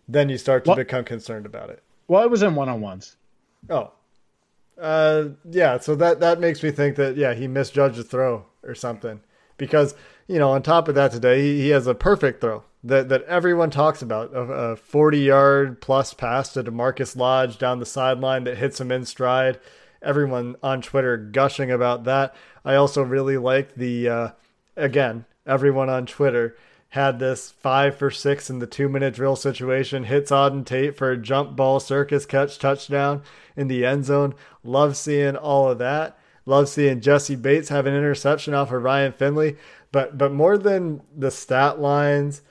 then 0.08 0.30
you 0.30 0.38
start 0.38 0.64
to 0.64 0.70
well, 0.70 0.78
become 0.78 1.04
concerned 1.04 1.46
about 1.46 1.70
it. 1.70 1.84
Well, 2.08 2.24
it 2.24 2.32
was 2.32 2.44
in 2.44 2.56
one 2.56 2.70
on 2.70 2.80
ones. 2.80 3.18
Oh, 3.70 3.92
uh, 4.80 5.30
yeah. 5.50 5.78
So 5.80 5.94
that 5.96 6.22
that 6.22 6.40
makes 6.40 6.64
me 6.64 6.72
think 6.72 6.96
that 6.96 7.18
yeah 7.18 7.34
he 7.34 7.48
misjudged 7.48 8.00
a 8.00 8.04
throw 8.04 8.46
or 8.64 8.76
something 8.76 9.20
because 9.58 9.94
you 10.28 10.40
know 10.40 10.52
on 10.52 10.64
top 10.64 10.88
of 10.88 10.96
that 10.96 11.12
today 11.12 11.42
he, 11.42 11.62
he 11.64 11.70
has 11.70 11.86
a 11.86 11.96
perfect 11.96 12.40
throw 12.40 12.64
that 12.88 13.10
that 13.10 13.24
everyone 13.24 13.70
talks 13.70 14.01
about 14.01 14.34
a, 14.34 14.39
a 14.39 14.75
40 14.75 15.20
yard 15.20 15.82
plus 15.82 16.13
pass 16.13 16.53
to 16.53 16.63
DaMarkus 16.63 17.15
Lodge 17.15 17.58
down 17.58 17.79
the 17.79 17.86
sideline 17.86 18.44
that 18.46 18.58
hits 18.58 18.79
him 18.79 18.91
in 18.91 19.06
stride. 19.06 19.60
Everyone 20.01 20.56
on 20.62 20.82
Twitter 20.82 21.17
gushing 21.17 21.72
about 21.72 22.03
that. 22.06 22.36
I 22.63 22.75
also 22.75 23.01
really 23.01 23.38
liked 23.38 23.77
the 23.77 24.10
uh, 24.10 24.29
again 24.75 25.25
everyone 25.46 25.89
on 25.89 26.06
Twitter 26.06 26.56
had 26.89 27.20
this 27.20 27.51
five 27.51 27.98
for 27.98 28.10
six 28.10 28.50
in 28.50 28.60
the 28.60 28.67
two 28.67 28.88
minute 28.88 29.13
drill 29.13 29.36
situation, 29.36 30.06
hits 30.06 30.32
Auden 30.32 30.65
Tate 30.65 30.98
for 30.98 31.12
a 31.12 31.17
jump 31.17 31.56
ball 31.56 31.79
circus 31.79 32.25
catch 32.25 32.58
touchdown 32.58 33.22
in 33.56 33.67
the 33.67 33.86
end 33.86 34.06
zone. 34.06 34.34
Love 34.63 34.96
seeing 34.96 35.36
all 35.36 35.70
of 35.70 35.79
that. 35.79 36.17
Love 36.46 36.70
seeing 36.70 37.01
Jessie 37.01 37.36
Bates 37.36 37.70
have 37.70 37.86
an 37.86 37.94
interception 37.94 38.53
off 38.53 38.72
of 38.72 38.84
Ryan 38.84 39.12
Finley. 39.12 39.58
But 39.91 40.17
but 40.17 40.32
more 40.32 40.58
than 40.58 41.01
the 41.15 41.32
stat 41.32 41.79
lines 41.79 42.41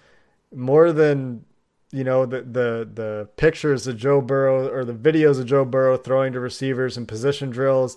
more 0.54 0.92
than 0.92 1.44
you 1.92 2.04
know 2.04 2.26
the 2.26 2.42
the 2.42 2.90
the 2.92 3.28
pictures 3.36 3.86
of 3.86 3.96
Joe 3.96 4.20
Burrow 4.20 4.68
or 4.68 4.84
the 4.84 4.92
videos 4.94 5.38
of 5.38 5.46
Joe 5.46 5.64
Burrow 5.64 5.96
throwing 5.96 6.32
to 6.32 6.40
receivers 6.40 6.96
and 6.96 7.06
position 7.08 7.50
drills. 7.50 7.96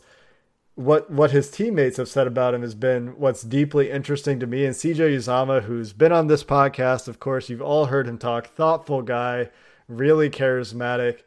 What 0.75 1.11
what 1.11 1.31
his 1.31 1.49
teammates 1.51 1.97
have 1.97 2.07
said 2.07 2.27
about 2.27 2.53
him 2.53 2.61
has 2.61 2.75
been 2.75 3.19
what's 3.19 3.41
deeply 3.41 3.91
interesting 3.91 4.39
to 4.39 4.47
me. 4.47 4.65
And 4.65 4.75
CJ 4.75 5.15
Uzomah, 5.17 5.63
who's 5.63 5.93
been 5.93 6.11
on 6.11 6.27
this 6.27 6.43
podcast, 6.43 7.07
of 7.07 7.19
course, 7.19 7.49
you've 7.49 7.61
all 7.61 7.87
heard 7.87 8.07
him 8.07 8.17
talk. 8.17 8.47
Thoughtful 8.47 9.01
guy, 9.01 9.49
really 9.87 10.29
charismatic. 10.29 11.23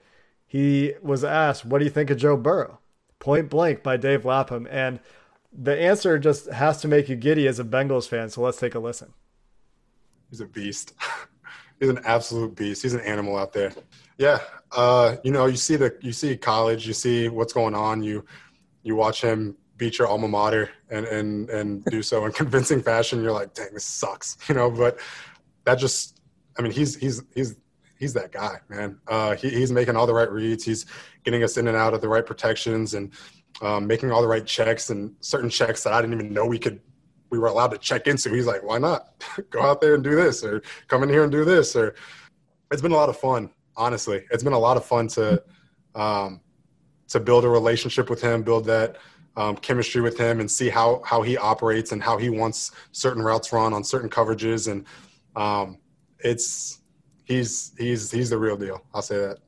He 0.47 0.95
was 1.03 1.25
asked, 1.25 1.65
"What 1.65 1.79
do 1.79 1.85
you 1.85 1.91
think 1.91 2.11
of 2.11 2.19
Joe 2.19 2.37
Burrow?" 2.37 2.79
Point 3.19 3.51
blank 3.51 3.83
by 3.83 3.97
Dave 3.97 4.25
Lapham, 4.25 4.67
and 4.71 5.01
the 5.53 5.79
answer 5.79 6.19
just 6.19 6.47
has 6.51 6.81
to 6.81 6.89
make 6.89 7.09
you 7.09 7.17
giddy 7.17 7.47
as 7.47 7.59
a 7.59 7.65
Bengals 7.65 8.09
fan. 8.09 8.31
So 8.31 8.41
let's 8.43 8.59
take 8.59 8.75
a 8.75 8.79
listen. 8.79 9.13
He's 10.33 10.41
a 10.41 10.47
beast. 10.47 10.95
He's 11.79 11.91
an 11.91 12.01
absolute 12.05 12.55
beast. 12.57 12.81
He's 12.83 12.95
an 12.95 13.01
animal 13.01 13.37
out 13.37 13.53
there. 13.53 13.71
Yeah, 14.17 14.39
uh, 14.75 15.17
you 15.23 15.31
know, 15.31 15.45
you 15.45 15.59
see 15.59 15.77
the 15.77 15.95
you 16.01 16.13
see 16.13 16.39
college, 16.39 16.87
you 16.87 16.95
see 16.95 17.29
what's 17.29 17.53
going 17.53 17.75
on. 17.75 18.03
You 18.03 18.25
you 18.83 18.97
watch 18.97 19.21
him 19.21 19.59
beat 19.77 19.99
your 19.99 20.09
alma 20.09 20.27
mater 20.27 20.71
and 20.89 21.05
and 21.05 21.51
and 21.51 21.85
do 21.85 22.03
so 22.03 22.25
in 22.25 22.33
convincing 22.43 22.81
fashion. 22.81 23.23
You're 23.23 23.33
like, 23.33 23.53
dang, 23.53 23.75
this 23.75 23.85
sucks, 23.85 24.39
you 24.49 24.55
know. 24.55 24.71
But 24.71 25.01
that 25.65 25.75
just, 25.75 26.21
I 26.59 26.63
mean, 26.63 26.73
he's 26.73 26.97
he's 26.97 27.23
he's 27.35 27.57
he's 27.99 28.15
that 28.15 28.33
guy, 28.33 28.59
man. 28.71 28.99
Uh, 29.09 29.35
he, 29.37 29.51
he's 29.51 29.71
making 29.71 29.97
all 29.97 30.07
the 30.07 30.15
right 30.15 30.31
reads. 30.33 30.65
He's 30.65 30.87
getting 31.25 31.45
us 31.45 31.59
in 31.59 31.69
and 31.69 31.77
out 31.77 31.93
of 31.93 32.01
the 32.01 32.09
right 32.09 32.25
protections 32.25 32.95
and 32.95 33.13
um, 33.61 33.87
making 33.87 34.11
all 34.11 34.23
the 34.23 34.29
right 34.29 34.47
checks 34.47 34.89
and 34.89 35.15
certain 35.21 35.51
checks 35.51 35.83
that 35.83 35.93
I 35.93 36.01
didn't 36.01 36.15
even 36.15 36.33
know 36.33 36.47
we 36.47 36.59
could 36.59 36.81
we 37.33 37.39
were 37.39 37.49
allowed 37.49 37.71
to 37.71 37.79
check 37.79 38.07
into. 38.07 38.29
He's 38.29 38.47
like, 38.47 38.63
why 38.63 38.79
not 38.79 39.15
go 39.51 39.63
out 39.63 39.81
there 39.81 39.95
and 39.95 40.05
do 40.05 40.15
this 40.15 40.45
or 40.45 40.63
come 40.87 41.03
in 41.03 41.09
here 41.09 41.25
and 41.25 41.33
do 41.33 41.45
this? 41.45 41.75
Or 41.75 41.97
it's 42.71 42.83
been 42.83 42.93
a 42.93 42.97
lot 42.97 43.09
of 43.09 43.17
fun, 43.17 43.51
honestly. 43.77 44.25
It's 44.31 44.45
been 44.45 44.53
a 44.53 44.59
lot 44.59 44.77
of 44.77 44.85
fun 44.85 45.09
to 45.09 45.43
um, 45.95 46.41
to 47.09 47.19
build 47.19 47.45
a 47.45 47.49
relationship 47.49 48.09
with 48.09 48.21
him, 48.21 48.43
build 48.43 48.67
that 48.67 48.97
um, 49.37 49.57
chemistry 49.57 50.03
with 50.03 50.19
him, 50.19 50.41
and 50.41 50.51
see 50.51 50.69
how 50.69 51.03
how 51.05 51.23
he 51.23 51.37
operates 51.39 51.93
and 51.93 52.03
how 52.03 52.19
he 52.19 52.29
wants 52.29 52.71
certain 52.93 53.23
routes 53.23 53.53
run 53.53 53.73
on 53.73 53.83
certain 53.83 54.11
coverages. 54.11 54.71
And 54.71 54.85
um, 55.35 55.79
it's 56.19 56.81
he's 57.25 57.73
he's 57.79 58.11
he's 58.11 58.29
the 58.29 58.39
real 58.39 58.59
deal. 58.59 58.83
I'll 58.93 59.03
say 59.03 59.17
that. 59.19 59.39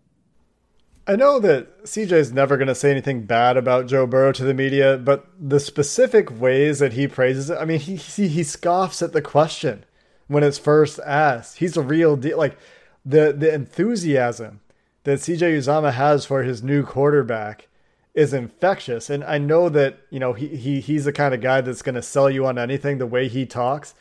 I 1.07 1.17
know 1.17 1.39
that 1.41 1.85
CJ 1.85 2.13
is 2.13 2.33
never 2.33 2.57
going 2.57 2.69
to 2.69 2.75
say 2.75 2.91
anything 2.91 3.25
bad 3.27 3.59
about 3.59 3.87
Joe 3.87 4.07
Burrow 4.07 4.33
to 4.33 4.45
the 4.45 4.55
media, 4.55 4.97
but 4.97 5.27
the 5.39 5.61
specific 5.61 6.41
ways 6.41 6.79
that 6.79 6.95
he 6.95 7.07
praises 7.07 7.51
it, 7.51 7.59
I 7.59 7.67
mean, 7.67 7.81
he, 7.81 7.97
he, 7.97 8.29
he 8.29 8.43
scoffs 8.43 9.03
at 9.03 9.13
the 9.13 9.21
question 9.21 9.85
when 10.29 10.43
it's 10.43 10.59
first 10.59 10.99
asked. 11.05 11.59
He's 11.59 11.77
a 11.77 11.83
real 11.83 12.17
deal. 12.17 12.39
Like 12.39 12.57
the, 13.05 13.35
the 13.37 13.53
enthusiasm 13.53 14.61
that 15.03 15.19
CJ 15.19 15.59
Uzomah 15.59 15.93
has 15.93 16.25
for 16.25 16.43
his 16.43 16.63
new 16.63 16.83
quarterback 16.83 17.69
is 18.15 18.33
infectious. 18.33 19.11
And 19.11 19.23
I 19.25 19.37
know 19.37 19.69
that, 19.69 19.99
you 20.09 20.19
know, 20.19 20.33
he, 20.33 20.49
he 20.49 20.81
he's 20.81 21.05
the 21.05 21.13
kind 21.13 21.35
of 21.35 21.43
guy 21.43 21.61
that's 21.61 21.83
going 21.83 21.97
to 21.97 22.03
sell 22.03 22.31
you 22.31 22.47
on 22.47 22.59
anything 22.59 22.97
the 22.97 23.07
way 23.07 23.29
he 23.29 23.45
talks. 23.45 23.95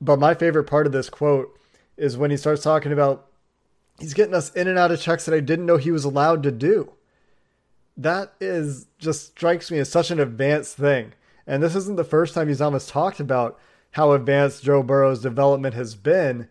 But 0.00 0.18
my 0.18 0.34
favorite 0.34 0.64
part 0.64 0.86
of 0.86 0.92
this 0.92 1.10
quote 1.10 1.58
is 1.96 2.16
when 2.16 2.30
he 2.30 2.36
starts 2.36 2.62
talking 2.62 2.92
about 2.92 3.26
he's 3.98 4.14
getting 4.14 4.34
us 4.34 4.50
in 4.52 4.68
and 4.68 4.78
out 4.78 4.90
of 4.90 5.00
checks 5.00 5.24
that 5.24 5.34
I 5.34 5.40
didn't 5.40 5.66
know 5.66 5.76
he 5.76 5.90
was 5.90 6.04
allowed 6.04 6.42
to 6.44 6.50
do. 6.50 6.92
That 7.96 8.34
is 8.40 8.86
just 8.98 9.26
strikes 9.26 9.70
me 9.70 9.78
as 9.78 9.90
such 9.90 10.10
an 10.10 10.18
advanced 10.18 10.76
thing. 10.76 11.12
And 11.46 11.62
this 11.62 11.74
isn't 11.76 11.96
the 11.96 12.04
first 12.04 12.34
time 12.34 12.48
he's 12.48 12.60
almost 12.60 12.88
talked 12.88 13.20
about 13.20 13.58
how 13.92 14.12
advanced 14.12 14.64
Joe 14.64 14.82
Burrow's 14.82 15.20
development 15.20 15.74
has 15.74 15.94
been. 15.94 16.48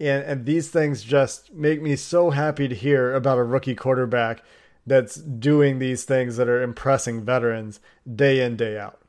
And, 0.00 0.24
and 0.24 0.46
these 0.46 0.70
things 0.70 1.02
just 1.02 1.52
make 1.52 1.82
me 1.82 1.96
so 1.96 2.30
happy 2.30 2.68
to 2.68 2.74
hear 2.74 3.14
about 3.14 3.38
a 3.38 3.44
rookie 3.44 3.74
quarterback 3.74 4.42
that's 4.86 5.16
doing 5.16 5.78
these 5.78 6.04
things 6.04 6.36
that 6.36 6.48
are 6.48 6.62
impressing 6.62 7.24
veterans 7.24 7.80
day 8.14 8.42
in, 8.42 8.56
day 8.56 8.78
out. 8.78 9.00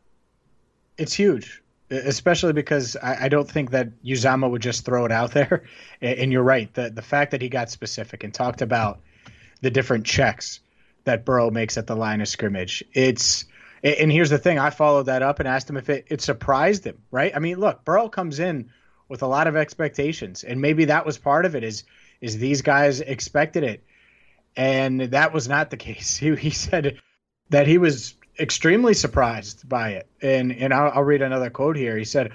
It's 0.98 1.14
huge 1.14 1.62
especially 1.90 2.54
because 2.54 2.96
I, 2.96 3.26
I, 3.26 3.30
don't 3.30 3.50
think 3.50 3.72
that 3.72 4.04
Uzomah 4.04 4.50
would 4.50 4.62
just 4.62 4.86
throw 4.86 5.06
it 5.06 5.12
out 5.12 5.32
there. 5.32 5.64
And 6.02 6.32
you're 6.32 6.44
right. 6.44 6.72
The 6.76 6.92
the 6.92 7.02
fact 7.02 7.32
that 7.32 7.42
he 7.42 7.50
got 7.50 7.72
specific 7.72 8.24
and 8.24 8.32
talked 8.32 8.62
about 8.62 9.00
the 9.62 9.72
different 9.72 10.06
checks 10.06 10.60
that 11.06 11.26
Burrow 11.26 11.50
makes 11.50 11.76
at 11.78 11.88
the 11.88 11.96
line 11.96 12.22
of 12.22 12.28
scrimmage. 12.28 12.84
It's 12.94 13.46
and 13.84 14.12
here's 14.12 14.30
the 14.30 14.38
thing. 14.38 14.60
I 14.60 14.70
followed 14.70 15.08
that 15.08 15.24
up 15.24 15.40
and 15.40 15.48
asked 15.48 15.70
him 15.70 15.78
if 15.78 15.90
it, 15.90 16.06
it 16.10 16.22
surprised 16.22 16.84
him. 16.84 17.00
Right? 17.10 17.36
I 17.36 17.40
mean, 17.40 17.60
look, 17.60 17.84
Burrow 17.84 18.10
comes 18.10 18.40
in 18.40 18.70
with 19.10 19.24
a 19.24 19.28
lot 19.28 19.48
of 19.48 19.56
expectations, 19.56 20.44
and 20.44 20.62
maybe 20.62 20.86
that 20.86 21.06
was 21.06 21.18
part 21.18 21.46
of 21.46 21.56
it. 21.56 21.64
Is 21.64 21.84
is 22.22 22.38
these 22.38 22.62
guys 22.62 23.02
expected 23.02 23.64
it, 23.64 23.84
and 24.56 25.02
that 25.02 25.34
was 25.34 25.48
not 25.48 25.72
the 25.72 25.78
case. 25.88 26.18
He, 26.18 26.36
he 26.36 26.52
said 26.52 27.00
that 27.50 27.66
he 27.66 27.80
was 27.80 28.14
extremely 28.40 28.94
surprised 28.94 29.68
by 29.68 29.92
it. 29.92 30.08
And 30.22 30.52
and 30.52 30.74
I'll, 30.74 30.92
I'll, 30.96 31.04
read 31.04 31.22
another 31.22 31.50
quote 31.50 31.76
here. 31.76 31.98
He 31.98 32.06
said, 32.06 32.32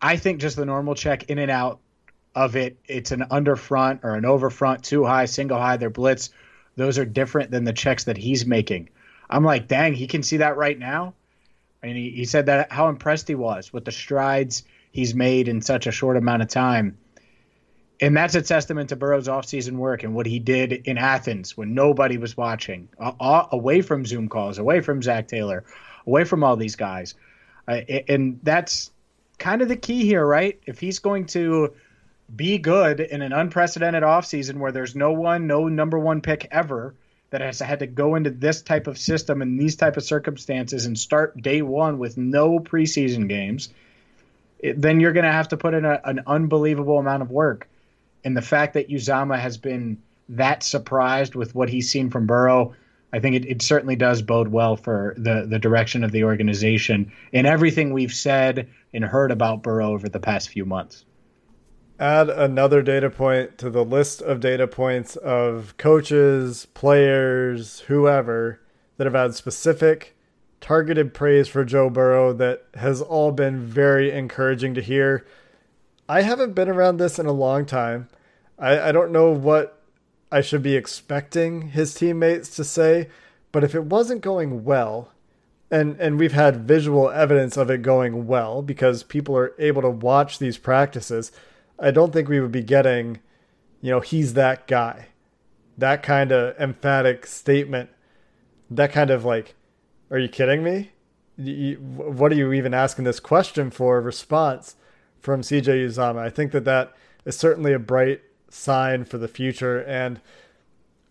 "I 0.00 0.16
think 0.16 0.40
just 0.40 0.56
the 0.56 0.66
normal 0.66 0.94
check 0.94 1.24
in 1.24 1.38
and 1.38 1.50
out 1.50 1.80
of 2.34 2.56
it. 2.56 2.78
It's 2.86 3.12
an 3.12 3.24
under 3.30 3.56
front 3.56 4.00
or 4.02 4.14
an 4.14 4.24
over 4.24 4.50
front, 4.50 4.84
too 4.84 5.04
high, 5.04 5.24
single 5.26 5.58
high. 5.58 5.76
They're 5.76 5.90
blitz. 5.90 6.30
Those 6.76 6.98
are 6.98 7.04
different 7.04 7.50
than 7.50 7.64
the 7.64 7.72
checks 7.72 8.04
that 8.04 8.16
he's 8.16 8.46
making." 8.46 8.90
I'm 9.30 9.44
like, 9.44 9.68
dang, 9.68 9.94
he 9.94 10.06
can 10.06 10.22
see 10.22 10.38
that 10.38 10.56
right 10.56 10.78
now. 10.78 11.14
And 11.82 11.96
he, 11.96 12.10
he 12.10 12.24
said 12.24 12.46
that 12.46 12.72
how 12.72 12.88
impressed 12.88 13.28
he 13.28 13.34
was 13.34 13.72
with 13.72 13.84
the 13.84 13.92
strides 13.92 14.64
he's 14.90 15.14
made 15.14 15.48
in 15.48 15.60
such 15.60 15.86
a 15.86 15.92
short 15.92 16.16
amount 16.16 16.42
of 16.42 16.48
time 16.48 16.98
and 18.00 18.16
that's 18.16 18.34
a 18.34 18.42
testament 18.42 18.90
to 18.90 18.96
Burrow's 18.96 19.28
offseason 19.28 19.72
work 19.72 20.04
and 20.04 20.14
what 20.14 20.26
he 20.26 20.38
did 20.38 20.72
in 20.72 20.98
Athens 20.98 21.56
when 21.56 21.74
nobody 21.74 22.16
was 22.16 22.36
watching, 22.36 22.88
uh, 22.98 23.46
away 23.50 23.82
from 23.82 24.06
Zoom 24.06 24.28
calls, 24.28 24.58
away 24.58 24.80
from 24.80 25.02
Zac 25.02 25.26
Taylor, 25.26 25.64
away 26.06 26.24
from 26.24 26.44
all 26.44 26.56
these 26.56 26.76
guys. 26.76 27.14
Uh, 27.66 27.80
and 28.08 28.40
that's 28.42 28.90
kind 29.38 29.62
of 29.62 29.68
the 29.68 29.76
key 29.76 30.04
here, 30.04 30.24
right? 30.24 30.60
If 30.64 30.78
he's 30.78 31.00
going 31.00 31.26
to 31.26 31.74
be 32.34 32.58
good 32.58 33.00
in 33.00 33.22
an 33.22 33.32
unprecedented 33.32 34.02
offseason 34.02 34.58
where 34.58 34.72
there's 34.72 34.94
no 34.94 35.12
one, 35.12 35.46
no 35.46 35.68
number 35.68 35.98
one 35.98 36.20
pick 36.20 36.46
ever 36.50 36.94
that 37.30 37.40
has 37.40 37.58
had 37.58 37.80
to 37.80 37.86
go 37.86 38.14
into 38.14 38.30
this 38.30 38.62
type 38.62 38.86
of 38.86 38.96
system 38.98 39.42
and 39.42 39.58
these 39.58 39.76
type 39.76 39.96
of 39.96 40.04
circumstances 40.04 40.86
and 40.86 40.98
start 40.98 41.40
day 41.40 41.62
one 41.62 41.98
with 41.98 42.16
no 42.16 42.58
preseason 42.58 43.28
games, 43.28 43.70
then 44.62 45.00
you're 45.00 45.12
going 45.12 45.26
to 45.26 45.32
have 45.32 45.48
to 45.48 45.56
put 45.56 45.74
in 45.74 45.84
a, 45.84 46.00
an 46.04 46.22
unbelievable 46.26 46.98
amount 46.98 47.22
of 47.22 47.30
work. 47.30 47.68
And 48.28 48.36
the 48.36 48.42
fact 48.42 48.74
that 48.74 48.90
Uzomah 48.90 49.38
has 49.38 49.56
been 49.56 50.02
that 50.28 50.62
surprised 50.62 51.34
with 51.34 51.54
what 51.54 51.70
he's 51.70 51.90
seen 51.90 52.10
from 52.10 52.26
Burrow, 52.26 52.74
I 53.10 53.20
think 53.20 53.36
it, 53.36 53.46
it 53.46 53.62
certainly 53.62 53.96
does 53.96 54.20
bode 54.20 54.48
well 54.48 54.76
for 54.76 55.14
the, 55.16 55.46
the 55.48 55.58
direction 55.58 56.04
of 56.04 56.12
the 56.12 56.24
organization 56.24 57.10
and 57.32 57.46
everything 57.46 57.94
we've 57.94 58.12
said 58.12 58.68
and 58.92 59.02
heard 59.02 59.30
about 59.30 59.62
Burrow 59.62 59.92
over 59.94 60.10
the 60.10 60.20
past 60.20 60.50
few 60.50 60.66
months 60.66 61.06
add 61.98 62.28
another 62.28 62.82
data 62.82 63.08
point 63.08 63.56
to 63.56 63.70
the 63.70 63.82
list 63.82 64.20
of 64.20 64.40
data 64.40 64.66
points 64.66 65.16
of 65.16 65.74
coaches, 65.78 66.66
players, 66.74 67.80
whoever 67.80 68.60
that 68.98 69.06
have 69.06 69.14
had 69.14 69.34
specific 69.34 70.14
targeted 70.60 71.14
praise 71.14 71.48
for 71.48 71.64
Joe 71.64 71.88
Burrow 71.88 72.34
that 72.34 72.66
has 72.74 73.00
all 73.00 73.32
been 73.32 73.64
very 73.64 74.10
encouraging 74.10 74.74
to 74.74 74.82
hear. 74.82 75.26
I 76.08 76.22
haven't 76.22 76.54
been 76.54 76.68
around 76.68 76.96
this 76.96 77.18
in 77.18 77.26
a 77.26 77.32
long 77.32 77.66
time. 77.66 78.08
I, 78.58 78.88
I 78.88 78.92
don't 78.92 79.12
know 79.12 79.30
what 79.30 79.82
I 80.30 80.40
should 80.40 80.62
be 80.62 80.76
expecting 80.76 81.68
his 81.68 81.94
teammates 81.94 82.54
to 82.56 82.64
say, 82.64 83.08
but 83.52 83.64
if 83.64 83.74
it 83.74 83.84
wasn't 83.84 84.20
going 84.20 84.64
well, 84.64 85.12
and 85.70 86.00
and 86.00 86.18
we've 86.18 86.32
had 86.32 86.66
visual 86.66 87.10
evidence 87.10 87.56
of 87.56 87.70
it 87.70 87.82
going 87.82 88.26
well 88.26 88.62
because 88.62 89.02
people 89.02 89.36
are 89.36 89.54
able 89.58 89.82
to 89.82 89.90
watch 89.90 90.38
these 90.38 90.56
practices 90.56 91.30
I 91.78 91.90
don't 91.90 92.12
think 92.12 92.28
we 92.28 92.40
would 92.40 92.52
be 92.52 92.62
getting, 92.62 93.20
you 93.80 93.90
know, 93.90 94.00
he's 94.00 94.34
that 94.34 94.66
guy. 94.66 95.08
That 95.76 96.02
kind 96.02 96.32
of 96.32 96.58
emphatic 96.58 97.26
statement. 97.26 97.90
That 98.70 98.92
kind 98.92 99.10
of 99.10 99.24
like, 99.24 99.54
are 100.10 100.18
you 100.18 100.28
kidding 100.28 100.64
me? 100.64 100.90
You, 101.36 101.76
what 101.76 102.32
are 102.32 102.34
you 102.34 102.52
even 102.52 102.74
asking 102.74 103.04
this 103.04 103.20
question 103.20 103.70
for? 103.70 104.00
Response 104.00 104.74
from 105.20 105.42
CJ 105.42 105.86
Uzomah. 105.86 106.18
I 106.18 106.30
think 106.30 106.50
that 106.50 106.64
that 106.64 106.94
is 107.24 107.36
certainly 107.36 107.72
a 107.72 107.78
bright 107.78 108.22
sign 108.50 109.04
for 109.04 109.18
the 109.18 109.28
future. 109.28 109.78
And 109.80 110.20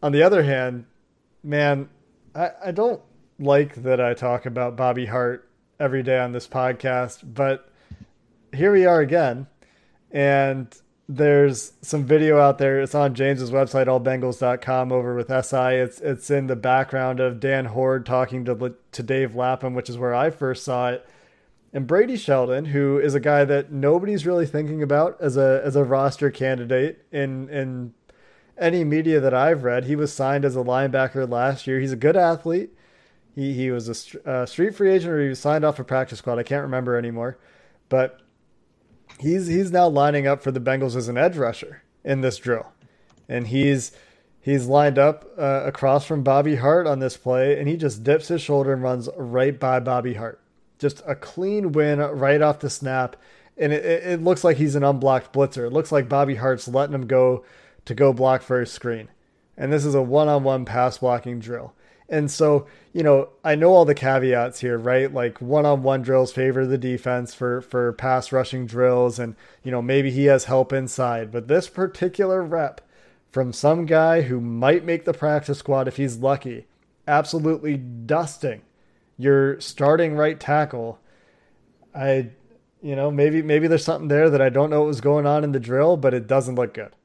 on 0.02 0.12
the 0.12 0.24
other 0.24 0.44
hand, 0.44 0.86
man, 1.44 1.90
I, 2.36 2.52
I 2.66 2.72
don't 2.72 3.02
like 3.40 3.76
that 3.76 4.02
I 4.02 4.14
talk 4.14 4.46
about 4.46 4.76
Bobby 4.76 5.06
Hart 5.06 5.50
every 5.80 6.04
day 6.04 6.20
on 6.20 6.32
this 6.32 6.48
podcast, 6.48 7.22
but 7.24 7.70
here 8.54 8.72
we 8.72 8.86
are 8.86 9.00
again 9.00 9.48
and 10.12 10.76
there's 11.10 11.74
some 11.82 12.06
video 12.06 12.40
out 12.40 12.58
there. 12.58 12.82
It's 12.82 12.96
on 12.96 13.14
James's 13.16 13.52
website, 13.52 13.86
allbengals.com, 13.86 14.92
over 14.92 15.16
with 15.16 15.28
SI. 15.28 15.76
It's 15.76 16.02
it's 16.02 16.30
in 16.30 16.48
the 16.48 16.56
background 16.56 17.20
of 17.20 17.40
Dan 17.40 17.66
Hoard 17.66 18.06
talking 18.06 18.44
to 18.46 18.76
to 18.92 19.04
Dave 19.04 19.36
Lapham, 19.36 19.74
which 19.74 19.90
is 19.90 19.98
where 19.98 20.14
I 20.14 20.30
first 20.30 20.66
saw 20.66 20.90
it. 20.90 21.08
And 21.78 21.86
Brady 21.86 22.18
Sheldon, 22.18 22.66
who 22.66 22.98
is 22.98 23.14
a 23.14 23.20
guy 23.20 23.46
that 23.46 23.72
nobody's 23.72 24.26
really 24.26 24.48
thinking 24.48 24.82
about 24.82 25.16
as 25.22 25.38
a 25.38 25.62
as 25.64 25.76
a 25.76 25.84
roster 25.84 26.32
candidate 26.32 27.06
in 27.12 27.50
in 27.50 27.94
any 28.58 28.84
media 28.84 29.20
that 29.20 29.36
I've 29.36 29.64
read, 29.64 29.86
he 29.86 29.96
was 29.96 30.12
signed 30.12 30.44
as 30.44 30.56
a 30.56 30.64
linebacker 30.64 31.30
last 31.30 31.68
year. 31.68 31.80
He's 31.80 31.92
a 31.92 31.96
good 31.96 32.18
athlete. 32.18 32.72
He 33.36 33.54
he 33.54 33.70
was 33.70 34.16
a, 34.26 34.32
a 34.42 34.48
street 34.48 34.74
free 34.74 34.90
agent, 34.90 35.14
or 35.14 35.22
he 35.22 35.30
was 35.30 35.38
signed 35.38 35.64
off 35.64 35.78
a 35.78 35.84
practice 35.84 36.18
squad. 36.18 36.40
I 36.40 36.42
can't 36.42 36.64
remember 36.64 36.98
anymore, 36.98 37.38
but 37.90 38.22
he's 39.20 39.46
he's 39.46 39.72
now 39.72 39.88
lining 39.88 40.26
up 40.26 40.42
for 40.42 40.50
the 40.50 40.60
Bengals 40.60 40.96
as 40.96 41.08
an 41.10 41.18
edge 41.20 41.38
rusher 41.38 41.84
in 42.04 42.22
this 42.22 42.38
drill, 42.38 42.74
and 43.30 43.46
he's 43.50 43.92
he's 44.42 44.66
lined 44.66 44.98
up 44.98 45.26
uh, 45.38 45.62
across 45.64 46.08
from 46.08 46.24
Bobby 46.24 46.56
Hart 46.56 46.88
on 46.88 46.98
this 46.98 47.18
play, 47.18 47.60
and 47.60 47.68
he 47.68 47.78
just 47.78 48.04
dips 48.04 48.30
his 48.30 48.42
shoulder 48.42 48.74
and 48.74 48.82
runs 48.82 49.10
right 49.16 49.60
by 49.60 49.80
Bobby 49.80 50.16
Hart. 50.16 50.42
Just 50.80 51.02
a 51.08 51.16
clean 51.16 51.72
win 51.72 52.00
right 52.00 52.42
off 52.42 52.60
the 52.60 52.70
snap, 52.70 53.16
and 53.58 53.74
it, 53.74 53.84
it 53.84 54.24
looks 54.24 54.44
like 54.44 54.58
he's 54.58 54.76
an 54.76 54.84
unblocked 54.84 55.34
blitzer. 55.34 55.66
It 55.68 55.74
looks 55.74 55.92
like 55.92 56.10
Bobby 56.10 56.36
Hart's 56.36 56.68
letting 56.68 56.94
him 56.96 57.08
go 57.08 57.44
to 57.86 57.96
go 57.96 58.14
block 58.14 58.42
for 58.42 58.60
his 58.60 58.72
screen, 58.72 59.10
and 59.58 59.74
this 59.74 59.86
is 59.86 59.96
a 59.96 60.02
one-on-one 60.02 60.66
pass 60.66 61.00
blocking 61.00 61.40
drill. 61.40 61.74
And 62.10 62.32
so, 62.32 62.68
you 62.94 63.04
know, 63.04 63.30
I 63.44 63.56
know 63.56 63.74
all 63.74 63.84
the 63.84 63.94
caveats 63.94 64.62
here, 64.62 64.78
right? 64.78 65.14
Like 65.14 65.42
one-on-one 65.42 66.04
drills 66.04 66.32
favor 66.32 66.66
the 66.66 66.78
defense 66.78 67.34
for 67.34 67.62
for 67.62 67.92
pass 67.94 68.32
rushing 68.32 68.66
drills 68.66 69.20
and, 69.20 69.36
you 69.64 69.72
know, 69.72 69.82
maybe 69.82 70.10
he 70.12 70.26
has 70.26 70.46
help 70.46 70.72
inside, 70.72 71.32
but 71.32 71.48
this 71.48 71.68
particular 71.68 72.42
rep 72.42 72.82
from 73.30 73.52
some 73.52 73.86
guy 73.86 74.22
who 74.22 74.40
might 74.40 74.86
make 74.86 75.04
the 75.04 75.14
practice 75.14 75.60
squad 75.60 75.88
if 75.88 75.98
he's 75.98 76.18
lucky, 76.18 76.66
absolutely 77.08 77.76
dusting 77.76 78.62
your 79.18 79.60
starting 79.60 80.16
right 80.16 80.40
tackle. 80.40 81.00
I 81.94 82.30
you 82.82 82.96
know, 82.96 83.10
maybe 83.10 83.42
maybe 83.42 83.68
there's 83.68 83.84
something 83.84 84.08
there 84.08 84.30
that 84.30 84.42
I 84.42 84.50
don't 84.50 84.70
know 84.70 84.82
what 84.82 84.88
was 84.88 85.02
going 85.02 85.26
on 85.26 85.44
in 85.44 85.52
the 85.52 85.60
drill, 85.60 85.98
but 85.98 86.14
it 86.14 86.28
doesn't 86.28 86.56
look 86.56 86.74
good. 86.74 86.96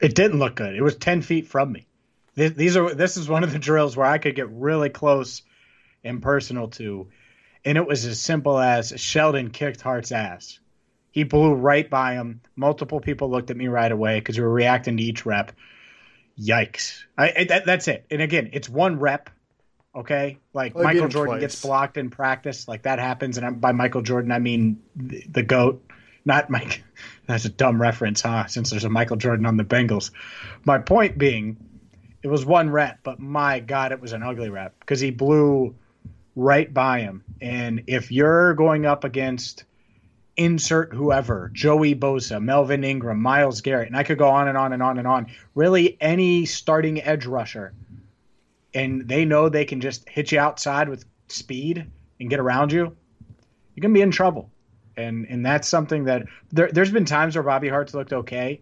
It 0.00 0.14
didn't 0.14 0.38
look 0.38 0.56
good. 0.56 0.74
It 0.74 0.82
was 0.82 0.96
10 0.96 1.22
feet 1.22 1.46
from 1.46 1.72
me 1.72 1.86
these 2.34 2.76
are 2.76 2.94
this 2.94 3.16
is 3.16 3.28
one 3.28 3.44
of 3.44 3.52
the 3.52 3.58
drills 3.58 3.96
where 3.96 4.06
I 4.06 4.18
could 4.18 4.34
get 4.34 4.50
really 4.50 4.88
close 4.88 5.42
and 6.02 6.22
personal 6.22 6.68
to, 6.68 7.08
and 7.64 7.76
it 7.76 7.86
was 7.86 8.06
as 8.06 8.20
simple 8.20 8.58
as 8.58 8.94
Sheldon 8.96 9.50
kicked 9.50 9.80
Hart's 9.80 10.12
ass. 10.12 10.58
He 11.10 11.24
blew 11.24 11.54
right 11.54 11.88
by 11.88 12.14
him. 12.14 12.40
Multiple 12.56 13.00
people 13.00 13.30
looked 13.30 13.50
at 13.50 13.56
me 13.56 13.68
right 13.68 13.90
away 13.90 14.20
because 14.20 14.38
we 14.38 14.44
were 14.44 14.52
reacting 14.52 14.96
to 14.96 15.02
each 15.02 15.26
rep. 15.26 15.52
Yikes! 16.40 17.02
I, 17.18 17.44
that, 17.48 17.66
that's 17.66 17.88
it. 17.88 18.06
And 18.10 18.22
again, 18.22 18.50
it's 18.52 18.68
one 18.68 18.98
rep. 18.98 19.28
Okay, 19.94 20.38
like 20.54 20.74
well, 20.74 20.84
Michael 20.84 21.08
Jordan 21.08 21.34
twice. 21.34 21.40
gets 21.40 21.62
blocked 21.62 21.96
in 21.96 22.10
practice, 22.10 22.68
like 22.68 22.82
that 22.82 22.98
happens, 22.98 23.36
and 23.36 23.46
I'm, 23.46 23.54
by 23.56 23.72
Michael 23.72 24.02
Jordan 24.02 24.30
I 24.30 24.38
mean 24.38 24.80
the, 24.94 25.24
the 25.28 25.42
goat, 25.42 25.84
not 26.24 26.48
Mike. 26.48 26.84
That's 27.26 27.44
a 27.44 27.48
dumb 27.48 27.80
reference, 27.80 28.20
huh? 28.20 28.46
Since 28.46 28.70
there's 28.70 28.84
a 28.84 28.88
Michael 28.88 29.16
Jordan 29.16 29.46
on 29.46 29.56
the 29.56 29.64
Bengals. 29.64 30.10
My 30.64 30.78
point 30.78 31.18
being 31.18 31.56
it 32.22 32.28
was 32.28 32.44
one 32.44 32.70
rep, 32.70 33.00
but 33.02 33.18
my 33.18 33.60
God, 33.60 33.92
it 33.92 34.00
was 34.00 34.12
an 34.12 34.22
ugly 34.22 34.50
rep 34.50 34.78
because 34.80 35.00
he 35.00 35.10
blew 35.10 35.74
right 36.36 36.72
by 36.72 37.00
him. 37.00 37.24
And 37.40 37.84
if 37.86 38.12
you're 38.12 38.54
going 38.54 38.86
up 38.86 39.04
against 39.04 39.64
insert 40.36 40.92
whoever, 40.92 41.50
Joey 41.52 41.94
Bosa, 41.94 42.42
Melvin 42.42 42.84
Ingram, 42.84 43.20
Myles 43.20 43.60
Garrett, 43.62 43.88
and 43.88 43.96
I 43.96 44.02
could 44.02 44.18
go 44.18 44.28
on 44.28 44.48
and 44.48 44.56
on 44.56 44.72
and 44.72 44.82
on 44.82 44.98
and 44.98 45.06
on, 45.06 45.26
really 45.54 45.96
any 46.00 46.46
starting 46.46 47.02
edge 47.02 47.26
rusher, 47.26 47.72
and 48.74 49.08
they 49.08 49.24
know 49.24 49.48
they 49.48 49.64
can 49.64 49.80
just 49.80 50.08
hit 50.08 50.32
you 50.32 50.38
outside 50.38 50.88
with 50.88 51.04
speed 51.28 51.86
and 52.18 52.30
get 52.30 52.40
around 52.40 52.72
you, 52.72 52.96
you're 53.74 53.82
going 53.82 53.94
to 53.94 53.98
be 53.98 54.02
in 54.02 54.10
trouble. 54.10 54.50
And 54.96 55.26
and 55.28 55.46
that's 55.46 55.68
something 55.68 56.04
that 56.04 56.24
there, 56.52 56.70
there's 56.70 56.90
been 56.90 57.04
times 57.04 57.36
where 57.36 57.42
Bobby 57.42 57.68
Hart's 57.68 57.94
looked 57.94 58.12
okay 58.12 58.60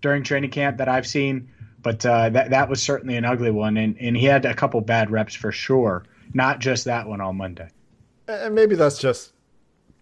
during 0.00 0.22
training 0.22 0.50
camp 0.50 0.78
that 0.78 0.88
I've 0.88 1.06
seen 1.06 1.50
but 1.82 2.04
uh, 2.04 2.28
that 2.30 2.50
that 2.50 2.68
was 2.68 2.82
certainly 2.82 3.16
an 3.16 3.24
ugly 3.24 3.50
one, 3.50 3.76
and 3.76 3.96
and 3.98 4.16
he 4.16 4.26
had 4.26 4.44
a 4.44 4.54
couple 4.54 4.80
bad 4.80 5.10
reps 5.10 5.34
for 5.34 5.52
sure. 5.52 6.04
Not 6.32 6.60
just 6.60 6.84
that 6.84 7.08
one 7.08 7.20
on 7.20 7.36
Monday. 7.36 7.68
And 8.28 8.54
maybe 8.54 8.76
that's 8.76 8.98
just 8.98 9.32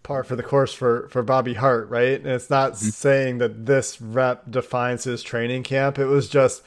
par 0.03 0.23
for 0.23 0.35
the 0.35 0.43
course 0.43 0.73
for 0.73 1.07
for 1.09 1.23
Bobby 1.23 1.55
Hart, 1.55 1.89
right? 1.89 2.19
And 2.19 2.27
it's 2.27 2.49
not 2.49 2.73
mm-hmm. 2.73 2.89
saying 2.89 3.37
that 3.39 3.65
this 3.65 3.99
rep 4.01 4.49
defines 4.49 5.05
his 5.05 5.23
training 5.23 5.63
camp. 5.63 5.97
It 5.97 6.05
was 6.05 6.29
just 6.29 6.61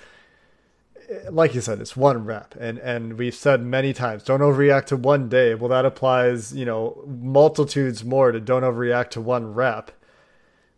like 1.31 1.55
you 1.55 1.61
said, 1.61 1.81
it's 1.81 1.97
one 1.97 2.25
rep, 2.25 2.55
and 2.59 2.79
and 2.79 3.19
we've 3.19 3.35
said 3.35 3.63
many 3.63 3.93
times, 3.93 4.23
don't 4.23 4.41
overreact 4.41 4.87
to 4.87 4.97
one 4.97 5.29
day. 5.29 5.55
Well, 5.55 5.69
that 5.69 5.85
applies, 5.85 6.55
you 6.55 6.65
know, 6.65 7.03
multitudes 7.07 8.05
more 8.05 8.33
to 8.33 8.41
don't 8.41 8.63
overreact 8.63 9.11
to 9.11 9.21
one 9.21 9.55
rep. 9.55 9.91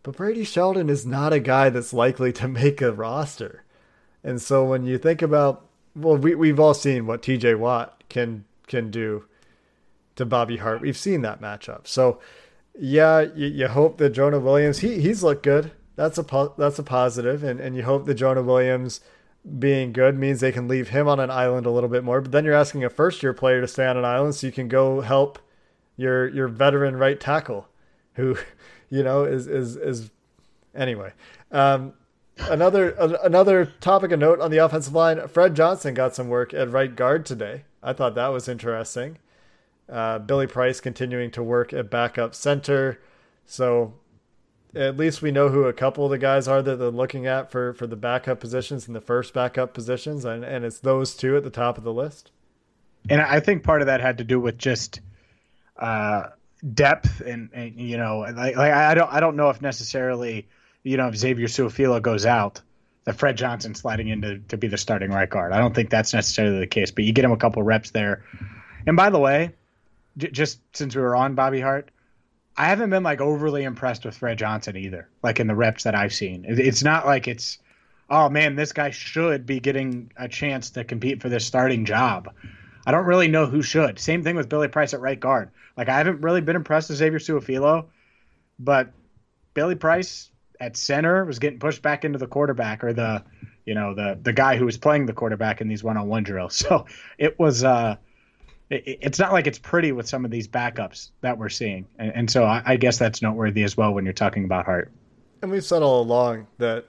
But 0.03 0.17
Brady 0.17 0.43
Sheldon 0.43 0.89
is 0.89 1.05
not 1.05 1.33
a 1.33 1.39
guy 1.39 1.69
that's 1.69 1.93
likely 1.93 2.31
to 2.33 2.47
make 2.47 2.81
a 2.81 2.91
roster. 2.91 3.63
And 4.23 4.41
so 4.41 4.65
when 4.65 4.85
you 4.85 4.97
think 4.97 5.21
about, 5.21 5.65
well, 5.95 6.17
we 6.17 6.35
we've 6.35 6.59
all 6.59 6.73
seen 6.73 7.07
what 7.07 7.21
T.J. 7.21 7.55
Watt 7.55 8.03
can 8.09 8.45
can 8.67 8.91
do 8.91 9.25
to 10.15 10.25
Bobby 10.25 10.57
Hart. 10.57 10.81
We've 10.81 10.97
seen 10.97 11.21
that 11.21 11.41
matchup. 11.41 11.87
So 11.87 12.19
yeah, 12.77 13.21
you, 13.21 13.47
you 13.47 13.67
hope 13.67 13.97
that 13.97 14.11
Jonah 14.11 14.39
Williams 14.39 14.79
he 14.79 14.99
he's 14.99 15.23
looked 15.23 15.43
good. 15.43 15.71
That's 15.95 16.17
a 16.17 16.51
that's 16.57 16.79
a 16.79 16.83
positive, 16.83 17.43
and 17.43 17.59
and 17.59 17.75
you 17.75 17.83
hope 17.83 18.05
that 18.05 18.15
Jonah 18.15 18.41
Williams 18.41 19.01
being 19.59 19.93
good 19.93 20.17
means 20.17 20.39
they 20.39 20.51
can 20.51 20.67
leave 20.67 20.89
him 20.89 21.07
on 21.07 21.19
an 21.19 21.29
island 21.29 21.65
a 21.65 21.71
little 21.71 21.89
bit 21.89 22.03
more. 22.03 22.21
But 22.21 22.31
then 22.31 22.45
you're 22.45 22.53
asking 22.53 22.83
a 22.83 22.89
first 22.89 23.21
year 23.21 23.33
player 23.33 23.61
to 23.61 23.67
stay 23.67 23.85
on 23.85 23.97
an 23.97 24.05
island 24.05 24.35
so 24.35 24.47
you 24.47 24.53
can 24.53 24.67
go 24.67 25.01
help 25.01 25.39
your 25.97 26.27
your 26.27 26.47
veteran 26.47 26.97
right 26.97 27.19
tackle, 27.19 27.67
who 28.13 28.37
you 28.89 29.03
know 29.03 29.23
is 29.23 29.47
is 29.47 29.75
is 29.75 30.11
anyway. 30.73 31.13
Um, 31.51 31.93
another 32.49 32.89
another 33.23 33.65
topic 33.79 34.11
of 34.11 34.19
note 34.19 34.39
on 34.39 34.51
the 34.51 34.57
offensive 34.57 34.93
line: 34.93 35.27
Fred 35.27 35.55
Johnson 35.55 35.93
got 35.93 36.15
some 36.15 36.27
work 36.27 36.53
at 36.53 36.71
right 36.71 36.95
guard 36.95 37.25
today. 37.25 37.63
I 37.83 37.93
thought 37.93 38.15
that 38.15 38.29
was 38.29 38.47
interesting. 38.47 39.19
Uh, 39.87 40.17
Billy 40.17 40.47
Price 40.47 40.81
continuing 40.81 41.29
to 41.31 41.43
work 41.43 41.71
at 41.71 41.91
backup 41.91 42.33
center. 42.33 42.99
So, 43.45 43.93
at 44.75 44.97
least 44.97 45.21
we 45.21 45.31
know 45.31 45.49
who 45.49 45.63
a 45.63 45.73
couple 45.73 46.05
of 46.05 46.11
the 46.11 46.17
guys 46.17 46.47
are 46.47 46.61
that 46.61 46.75
they're 46.75 46.89
looking 46.89 47.25
at 47.25 47.51
for 47.51 47.73
for 47.73 47.87
the 47.87 47.95
backup 47.95 48.39
positions 48.39 48.87
and 48.87 48.95
the 48.95 49.01
first 49.01 49.33
backup 49.33 49.73
positions, 49.73 50.25
and 50.25 50.43
and 50.43 50.65
it's 50.65 50.79
those 50.79 51.15
two 51.15 51.37
at 51.37 51.43
the 51.43 51.49
top 51.49 51.77
of 51.77 51.83
the 51.83 51.93
list. 51.93 52.31
And 53.09 53.21
I 53.21 53.39
think 53.39 53.63
part 53.63 53.81
of 53.81 53.87
that 53.87 54.01
had 54.01 54.17
to 54.17 54.23
do 54.23 54.39
with 54.39 54.57
just 54.57 54.99
uh, 55.77 56.27
depth 56.73 57.21
and, 57.21 57.49
and 57.53 57.79
you 57.79 57.97
know 57.97 58.19
like, 58.19 58.55
like 58.55 58.73
I 58.73 58.95
don't 58.95 59.11
I 59.11 59.19
don't 59.19 59.35
know 59.35 59.49
if 59.49 59.61
necessarily 59.61 60.47
you 60.83 60.97
know 60.97 61.07
if 61.07 61.15
Xavier 61.15 61.47
Su'a-Filo 61.47 61.99
goes 61.99 62.25
out 62.25 62.61
that 63.05 63.15
Fred 63.15 63.37
Johnson 63.37 63.75
sliding 63.75 64.09
into 64.09 64.39
to 64.47 64.57
be 64.57 64.67
the 64.67 64.77
starting 64.77 65.11
right 65.11 65.29
guard. 65.29 65.53
I 65.53 65.59
don't 65.59 65.73
think 65.73 65.89
that's 65.89 66.13
necessarily 66.13 66.59
the 66.59 66.67
case, 66.67 66.91
but 66.91 67.03
you 67.03 67.13
get 67.13 67.23
him 67.23 67.31
a 67.31 67.37
couple 67.37 67.61
reps 67.63 67.91
there. 67.91 68.23
And 68.87 68.97
by 68.97 69.11
the 69.11 69.19
way, 69.19 69.51
j- 70.17 70.31
just 70.31 70.59
since 70.73 70.95
we 70.95 71.01
were 71.01 71.15
on 71.15 71.35
Bobby 71.35 71.61
Hart, 71.61 71.91
I 72.57 72.67
haven't 72.67 72.89
been 72.89 73.03
like 73.03 73.21
overly 73.21 73.63
impressed 73.63 74.05
with 74.05 74.17
Fred 74.17 74.37
Johnson 74.37 74.77
either. 74.77 75.09
Like 75.21 75.39
in 75.39 75.47
the 75.47 75.55
reps 75.55 75.83
that 75.83 75.95
I've 75.95 76.13
seen, 76.13 76.45
it's 76.47 76.83
not 76.83 77.05
like 77.05 77.27
it's 77.27 77.59
oh 78.09 78.29
man, 78.29 78.55
this 78.55 78.71
guy 78.71 78.91
should 78.91 79.45
be 79.45 79.59
getting 79.59 80.11
a 80.15 80.27
chance 80.27 80.69
to 80.71 80.83
compete 80.83 81.21
for 81.21 81.29
this 81.29 81.45
starting 81.45 81.85
job. 81.85 82.29
I 82.85 82.91
don't 82.91 83.05
really 83.05 83.27
know 83.27 83.47
who 83.47 83.61
should. 83.61 83.99
Same 83.99 84.23
thing 84.23 84.35
with 84.35 84.47
Billy 84.47 84.67
Price 84.67 84.93
at 84.93 85.01
right 85.01 85.19
guard. 85.19 85.49
Like 85.75 85.89
I 85.89 85.97
haven't 85.97 86.21
really 86.21 86.41
been 86.41 86.55
impressed 86.55 86.89
with 86.89 86.99
Xavier 86.99 87.19
Su'a-Filo, 87.19 87.87
but 88.59 88.91
Billy 89.53 89.75
Price 89.75 90.29
at 90.59 90.77
center 90.77 91.25
was 91.25 91.39
getting 91.39 91.59
pushed 91.59 91.81
back 91.81 92.05
into 92.05 92.19
the 92.19 92.27
quarterback 92.27 92.83
or 92.83 92.93
the 92.93 93.23
you 93.65 93.73
know 93.73 93.93
the 93.93 94.17
the 94.21 94.33
guy 94.33 94.55
who 94.55 94.65
was 94.65 94.77
playing 94.77 95.05
the 95.05 95.13
quarterback 95.13 95.59
in 95.59 95.67
these 95.67 95.83
one-on-one 95.83 96.23
drills. 96.23 96.55
So 96.65 96.85
it 97.17 97.37
was 97.37 97.63
uh 97.63 97.97
it's 98.69 99.19
not 99.19 99.31
like 99.31 99.47
it's 99.47 99.59
pretty 99.59 99.91
with 99.91 100.07
some 100.07 100.25
of 100.25 100.31
these 100.31 100.47
backups 100.47 101.11
that 101.21 101.37
we're 101.37 101.49
seeing, 101.49 101.85
and, 101.99 102.11
and 102.15 102.31
so 102.31 102.43
I, 102.45 102.63
I 102.65 102.75
guess 102.77 102.97
that's 102.97 103.21
noteworthy 103.21 103.63
as 103.63 103.77
well 103.77 103.93
when 103.93 104.05
you're 104.05 104.13
talking 104.13 104.45
about 104.45 104.65
Hart. 104.65 104.91
And 105.41 105.51
we've 105.51 105.63
said 105.63 105.83
all 105.83 106.01
along 106.01 106.47
that 106.57 106.85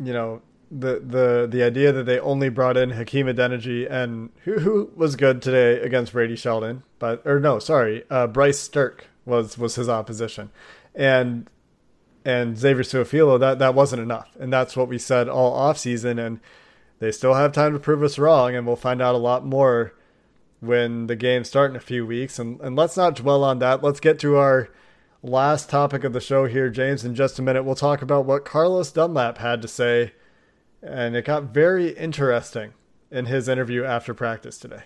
you 0.00 0.12
know 0.12 0.42
the 0.70 1.00
the 1.00 1.48
the 1.50 1.62
idea 1.62 1.92
that 1.92 2.04
they 2.04 2.18
only 2.18 2.48
brought 2.48 2.76
in 2.76 2.90
Hakeem 2.90 3.26
Adeniji 3.26 3.90
and 3.90 4.30
who 4.44 4.58
who 4.58 4.90
was 4.96 5.16
good 5.16 5.40
today 5.40 5.80
against 5.80 6.12
Brady 6.12 6.36
Sheldon, 6.36 6.82
but 6.98 7.22
or 7.24 7.38
no, 7.38 7.58
sorry, 7.58 8.04
uh, 8.10 8.26
Bryce 8.26 8.68
Sterk 8.68 9.02
was 9.24 9.56
was 9.56 9.76
his 9.76 9.88
opposition, 9.88 10.50
and 10.94 11.48
and 12.24 12.58
Xavier 12.58 12.82
Su'a-Filo 12.82 13.38
that 13.38 13.58
that 13.60 13.74
wasn't 13.74 14.02
enough, 14.02 14.28
and 14.38 14.52
that's 14.52 14.76
what 14.76 14.88
we 14.88 14.98
said 14.98 15.28
all 15.28 15.52
off 15.52 15.78
season, 15.78 16.18
and 16.18 16.40
they 16.98 17.12
still 17.12 17.34
have 17.34 17.52
time 17.52 17.72
to 17.72 17.78
prove 17.78 18.02
us 18.02 18.18
wrong, 18.18 18.54
and 18.56 18.66
we'll 18.66 18.76
find 18.76 19.00
out 19.00 19.14
a 19.14 19.18
lot 19.18 19.46
more 19.46 19.94
when 20.60 21.06
the 21.06 21.16
games 21.16 21.48
start 21.48 21.70
in 21.70 21.76
a 21.76 21.80
few 21.80 22.06
weeks, 22.06 22.38
and 22.38 22.60
and 22.60 22.76
let's 22.76 22.96
not 22.96 23.16
dwell 23.16 23.44
on 23.44 23.58
that. 23.60 23.82
Let's 23.82 24.00
get 24.00 24.18
to 24.20 24.36
our 24.36 24.68
last 25.22 25.68
topic 25.68 26.04
of 26.04 26.12
the 26.12 26.20
show 26.20 26.46
here, 26.46 26.70
James. 26.70 27.04
In 27.04 27.14
just 27.14 27.38
a 27.38 27.42
minute, 27.42 27.64
we'll 27.64 27.74
talk 27.74 28.02
about 28.02 28.24
what 28.24 28.44
Carlos 28.44 28.92
Dunlap 28.92 29.38
had 29.38 29.62
to 29.62 29.68
say 29.68 30.12
and 30.82 31.16
it 31.16 31.24
got 31.24 31.44
very 31.44 31.90
interesting 31.90 32.72
in 33.10 33.26
his 33.26 33.48
interview 33.48 33.84
after 33.84 34.14
practice 34.14 34.58
today. 34.58 34.82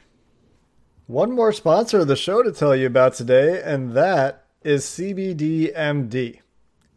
One 1.06 1.32
more 1.32 1.52
sponsor 1.52 2.00
of 2.00 2.08
the 2.08 2.16
show 2.16 2.42
to 2.42 2.52
tell 2.52 2.74
you 2.74 2.86
about 2.86 3.14
today, 3.14 3.60
and 3.62 3.92
that 3.92 4.46
is 4.62 4.84
CBDMD. 4.84 6.40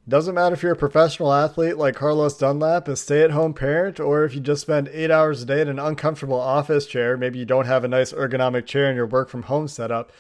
Doesn't 0.07 0.35
matter 0.35 0.53
if 0.53 0.61
you're 0.61 0.73
a 0.73 0.77
professional 0.77 1.33
athlete 1.33 1.77
like 1.77 1.95
Carlos 1.95 2.37
Dunlap, 2.37 2.87
a 2.87 2.95
stay 2.95 3.23
at 3.23 3.31
home 3.31 3.55
parent, 3.55 3.99
or 3.99 4.23
if 4.23 4.35
you 4.35 4.39
just 4.39 4.61
spend 4.61 4.87
eight 4.89 5.09
hours 5.09 5.41
a 5.41 5.47
day 5.47 5.61
in 5.61 5.67
an 5.67 5.79
uncomfortable 5.79 6.39
office 6.39 6.85
chair, 6.85 7.17
maybe 7.17 7.39
you 7.39 7.45
don't 7.45 7.65
have 7.65 7.83
a 7.83 7.87
nice 7.87 8.13
ergonomic 8.13 8.67
chair 8.67 8.87
in 8.87 8.95
your 8.95 9.07
work 9.07 9.29
from 9.29 9.43
home 9.43 9.67
setup. 9.67 10.11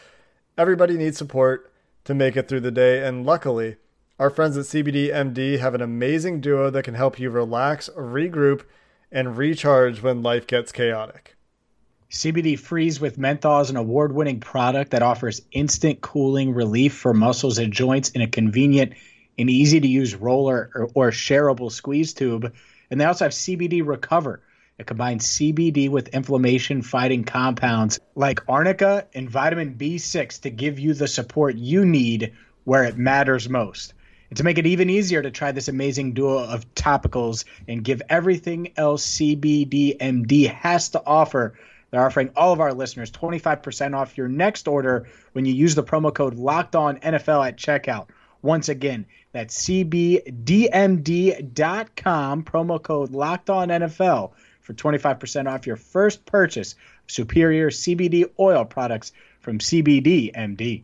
Everybody 0.57 0.97
needs 0.97 1.19
support 1.19 1.71
to 2.05 2.15
make 2.15 2.35
it 2.35 2.47
through 2.47 2.61
the 2.61 2.71
day, 2.71 3.05
and 3.05 3.27
luckily, 3.27 3.75
our 4.17 4.31
friends 4.31 4.57
at 4.57 4.65
CBD 4.65 5.13
MD 5.13 5.59
have 5.59 5.75
an 5.75 5.81
amazing 5.81 6.41
duo 6.41 6.71
that 6.71 6.83
can 6.83 6.95
help 6.95 7.19
you 7.19 7.29
relax, 7.29 7.87
regroup, 7.95 8.63
and 9.11 9.37
recharge 9.37 10.01
when 10.01 10.23
life 10.23 10.47
gets 10.47 10.71
chaotic. 10.71 11.37
CBD 12.09 12.57
Freeze 12.57 12.99
with 12.99 13.19
Menthol 13.19 13.61
is 13.61 13.69
an 13.69 13.77
award 13.77 14.13
winning 14.13 14.39
product 14.39 14.91
that 14.91 15.03
offers 15.03 15.43
instant 15.51 16.01
cooling 16.01 16.55
relief 16.55 16.95
for 16.95 17.13
muscles 17.13 17.59
and 17.59 17.71
joints 17.71 18.09
in 18.09 18.21
a 18.21 18.27
convenient 18.27 18.93
and 19.37 19.49
easy 19.49 19.79
to 19.79 19.87
use 19.87 20.15
roller 20.15 20.71
or, 20.73 20.89
or 20.93 21.11
shareable 21.11 21.71
squeeze 21.71 22.13
tube. 22.13 22.53
And 22.89 22.99
they 22.99 23.05
also 23.05 23.25
have 23.25 23.33
CBD 23.33 23.85
Recover. 23.85 24.41
It 24.77 24.87
combines 24.87 25.27
CBD 25.27 25.89
with 25.89 26.09
inflammation 26.09 26.81
fighting 26.81 27.23
compounds 27.23 27.99
like 28.13 28.47
arnica 28.49 29.07
and 29.13 29.29
vitamin 29.29 29.75
B6 29.75 30.41
to 30.41 30.49
give 30.49 30.79
you 30.79 30.93
the 30.93 31.07
support 31.07 31.55
you 31.55 31.85
need 31.85 32.33
where 32.65 32.83
it 32.83 32.97
matters 32.97 33.47
most. 33.47 33.93
And 34.29 34.37
to 34.37 34.43
make 34.43 34.57
it 34.57 34.65
even 34.65 34.89
easier 34.89 35.21
to 35.21 35.31
try 35.31 35.51
this 35.51 35.69
amazing 35.69 36.13
duo 36.13 36.39
of 36.39 36.73
topicals 36.75 37.45
and 37.67 37.83
give 37.83 38.01
everything 38.09 38.73
else 38.75 39.17
CBDMD 39.17 40.49
has 40.49 40.89
to 40.89 41.01
offer, 41.05 41.53
they're 41.91 42.05
offering 42.05 42.31
all 42.35 42.51
of 42.51 42.59
our 42.59 42.73
listeners 42.73 43.11
25% 43.11 43.95
off 43.95 44.17
your 44.17 44.27
next 44.27 44.67
order 44.67 45.07
when 45.31 45.45
you 45.45 45.53
use 45.53 45.75
the 45.75 45.83
promo 45.83 46.13
code 46.13 46.33
Locked 46.35 46.75
On 46.75 46.97
NFL 46.97 47.47
at 47.47 47.57
checkout. 47.57 48.07
Once 48.45 48.69
again, 48.69 49.07
that's 49.31 49.65
cbdmd.com, 49.65 50.23
promo 52.43 52.79
code 52.79 53.09
Locked 53.09 53.49
On 53.49 53.69
NFL 53.69 54.33
for 54.61 54.73
25% 54.75 55.51
off 55.51 55.65
your 55.65 55.77
first 55.77 56.27
purchase 56.27 56.73
of 56.73 56.77
superior 57.07 57.71
CBD 57.71 58.29
oil 58.39 58.63
products 58.63 59.13
from 59.39 59.57
CBDMD. 59.57 60.83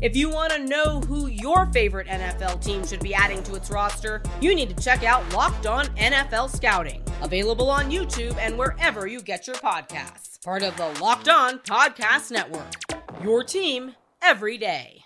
If 0.00 0.14
you 0.14 0.30
want 0.30 0.52
to 0.52 0.60
know 0.60 1.00
who 1.00 1.26
your 1.26 1.66
favorite 1.72 2.06
NFL 2.06 2.62
team 2.64 2.86
should 2.86 3.00
be 3.00 3.14
adding 3.14 3.42
to 3.42 3.56
its 3.56 3.68
roster, 3.68 4.22
you 4.40 4.54
need 4.54 4.68
to 4.68 4.84
check 4.84 5.02
out 5.02 5.32
Locked 5.32 5.66
On 5.66 5.86
NFL 5.96 6.54
Scouting, 6.54 7.02
available 7.20 7.68
on 7.68 7.90
YouTube 7.90 8.36
and 8.38 8.56
wherever 8.56 9.08
you 9.08 9.20
get 9.20 9.48
your 9.48 9.56
podcasts. 9.56 10.40
Part 10.44 10.62
of 10.62 10.76
the 10.76 10.86
Locked 11.02 11.28
On 11.28 11.58
Podcast 11.58 12.30
Network. 12.30 12.74
Your 13.24 13.42
team 13.42 13.96
every 14.22 14.56
day. 14.56 15.02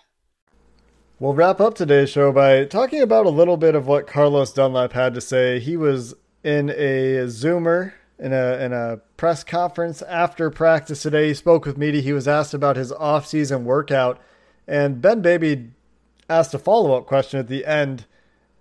We'll 1.19 1.33
wrap 1.33 1.59
up 1.59 1.73
today's 1.73 2.11
show 2.11 2.31
by 2.31 2.65
talking 2.65 3.01
about 3.01 3.25
a 3.25 3.29
little 3.29 3.57
bit 3.57 3.73
of 3.73 3.87
what 3.87 4.05
Carlos 4.05 4.53
Dunlap 4.53 4.93
had 4.93 5.15
to 5.15 5.21
say. 5.21 5.59
He 5.59 5.75
was 5.75 6.13
in 6.43 6.69
a 6.69 7.25
Zoomer 7.25 7.93
in 8.19 8.31
a 8.31 8.63
in 8.63 8.73
a 8.73 8.97
press 9.17 9.43
conference 9.43 10.03
after 10.03 10.51
practice 10.51 11.01
today. 11.01 11.29
He 11.29 11.33
spoke 11.33 11.65
with 11.65 11.79
media. 11.79 12.01
He 12.01 12.13
was 12.13 12.27
asked 12.27 12.53
about 12.53 12.75
his 12.75 12.91
off-season 12.91 13.65
workout 13.65 14.19
and 14.67 15.01
Ben 15.01 15.21
Baby 15.21 15.71
asked 16.29 16.53
a 16.53 16.59
follow 16.59 16.97
up 16.97 17.05
question 17.05 17.39
at 17.39 17.47
the 17.47 17.65
end 17.65 18.05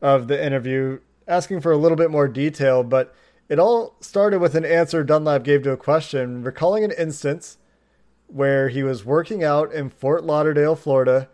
of 0.00 0.28
the 0.28 0.44
interview, 0.44 1.00
asking 1.28 1.60
for 1.60 1.72
a 1.72 1.76
little 1.76 1.96
bit 1.96 2.10
more 2.10 2.28
detail, 2.28 2.82
but 2.82 3.14
it 3.48 3.58
all 3.58 3.96
started 4.00 4.40
with 4.40 4.54
an 4.54 4.64
answer 4.64 5.04
Dunlap 5.04 5.44
gave 5.44 5.62
to 5.62 5.72
a 5.72 5.76
question, 5.76 6.42
recalling 6.42 6.84
an 6.84 6.92
instance 6.92 7.58
where 8.26 8.68
he 8.68 8.82
was 8.82 9.04
working 9.04 9.44
out 9.44 9.72
in 9.72 9.90
Fort 9.90 10.24
Lauderdale, 10.24 10.74
Florida, 10.74 11.28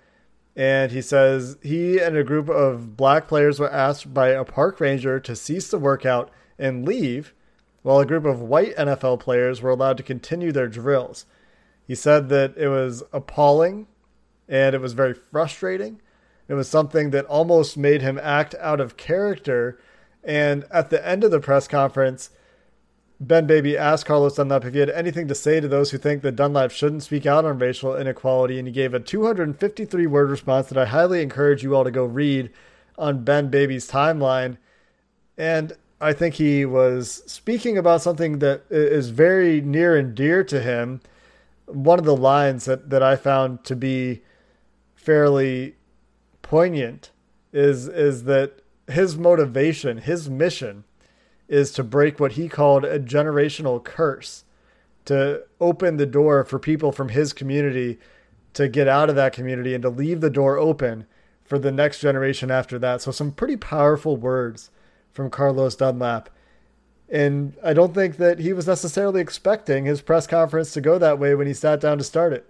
and 0.56 0.90
he 0.90 1.00
says 1.00 1.56
he 1.62 2.00
and 2.00 2.16
a 2.16 2.24
group 2.24 2.48
of 2.48 2.96
black 2.96 3.28
players 3.28 3.60
were 3.60 3.72
asked 3.72 4.12
by 4.12 4.30
a 4.30 4.44
park 4.44 4.80
ranger 4.80 5.20
to 5.20 5.36
cease 5.36 5.70
the 5.70 5.78
workout 5.78 6.30
and 6.58 6.84
leave, 6.84 7.32
while 7.82 8.00
a 8.00 8.06
group 8.06 8.24
of 8.24 8.40
white 8.40 8.76
NFL 8.76 9.20
players 9.20 9.62
were 9.62 9.70
allowed 9.70 9.96
to 9.96 10.02
continue 10.02 10.50
their 10.50 10.66
drills. 10.66 11.24
He 11.86 11.94
said 11.94 12.28
that 12.30 12.56
it 12.56 12.68
was 12.68 13.04
appalling 13.12 13.86
and 14.48 14.74
it 14.74 14.80
was 14.80 14.92
very 14.92 15.14
frustrating. 15.14 16.00
It 16.48 16.54
was 16.54 16.68
something 16.68 17.10
that 17.10 17.26
almost 17.26 17.76
made 17.76 18.00
him 18.00 18.18
act 18.22 18.54
out 18.58 18.80
of 18.80 18.96
character. 18.96 19.78
And 20.24 20.64
at 20.70 20.90
the 20.90 21.06
end 21.06 21.22
of 21.24 21.30
the 21.30 21.40
press 21.40 21.68
conference, 21.68 22.30
Ben 23.20 23.46
Baby 23.46 23.76
asked 23.76 24.06
Carlos 24.06 24.36
Dunlap 24.36 24.64
if 24.64 24.74
he 24.74 24.80
had 24.80 24.90
anything 24.90 25.28
to 25.28 25.34
say 25.34 25.60
to 25.60 25.68
those 25.68 25.90
who 25.90 25.98
think 25.98 26.22
that 26.22 26.36
Dunlap 26.36 26.70
shouldn't 26.70 27.02
speak 27.02 27.26
out 27.26 27.44
on 27.44 27.58
racial 27.58 27.96
inequality, 27.96 28.58
and 28.58 28.68
he 28.68 28.72
gave 28.72 28.94
a 28.94 29.00
253 29.00 30.06
word 30.06 30.30
response 30.30 30.68
that 30.68 30.78
I 30.78 30.86
highly 30.86 31.20
encourage 31.20 31.62
you 31.62 31.74
all 31.74 31.84
to 31.84 31.90
go 31.90 32.04
read 32.04 32.50
on 32.96 33.24
Ben 33.24 33.50
Baby's 33.50 33.90
timeline. 33.90 34.56
And 35.36 35.72
I 36.00 36.12
think 36.12 36.36
he 36.36 36.64
was 36.64 37.22
speaking 37.26 37.76
about 37.76 38.02
something 38.02 38.38
that 38.38 38.62
is 38.70 39.10
very 39.10 39.60
near 39.60 39.96
and 39.96 40.14
dear 40.14 40.44
to 40.44 40.60
him. 40.60 41.00
One 41.66 41.98
of 41.98 42.04
the 42.04 42.16
lines 42.16 42.66
that, 42.66 42.88
that 42.90 43.02
I 43.02 43.16
found 43.16 43.64
to 43.64 43.74
be 43.74 44.22
fairly 45.08 45.74
poignant 46.42 47.12
is 47.50 47.88
is 47.88 48.24
that 48.24 48.60
his 48.88 49.16
motivation, 49.16 49.96
his 49.96 50.28
mission 50.28 50.84
is 51.48 51.72
to 51.72 51.82
break 51.82 52.20
what 52.20 52.32
he 52.32 52.46
called 52.46 52.84
a 52.84 53.00
generational 53.00 53.82
curse 53.82 54.44
to 55.06 55.42
open 55.62 55.96
the 55.96 56.04
door 56.04 56.44
for 56.44 56.58
people 56.58 56.92
from 56.92 57.08
his 57.08 57.32
community 57.32 57.98
to 58.52 58.68
get 58.68 58.86
out 58.86 59.08
of 59.08 59.16
that 59.16 59.32
community 59.32 59.72
and 59.72 59.80
to 59.80 59.88
leave 59.88 60.20
the 60.20 60.28
door 60.28 60.58
open 60.58 61.06
for 61.42 61.58
the 61.58 61.72
next 61.72 62.00
generation 62.00 62.50
after 62.50 62.78
that. 62.78 63.00
So, 63.00 63.10
some 63.10 63.32
pretty 63.32 63.56
powerful 63.56 64.18
words 64.18 64.70
from 65.10 65.30
Carlos 65.30 65.74
Dunlap. 65.74 66.28
And 67.08 67.56
I 67.64 67.72
don't 67.72 67.94
think 67.94 68.18
that 68.18 68.40
he 68.40 68.52
was 68.52 68.66
necessarily 68.66 69.22
expecting 69.22 69.86
his 69.86 70.02
press 70.02 70.26
conference 70.26 70.74
to 70.74 70.82
go 70.82 70.98
that 70.98 71.18
way 71.18 71.34
when 71.34 71.46
he 71.46 71.54
sat 71.54 71.80
down 71.80 71.96
to 71.96 72.04
start 72.04 72.34
it. 72.34 72.46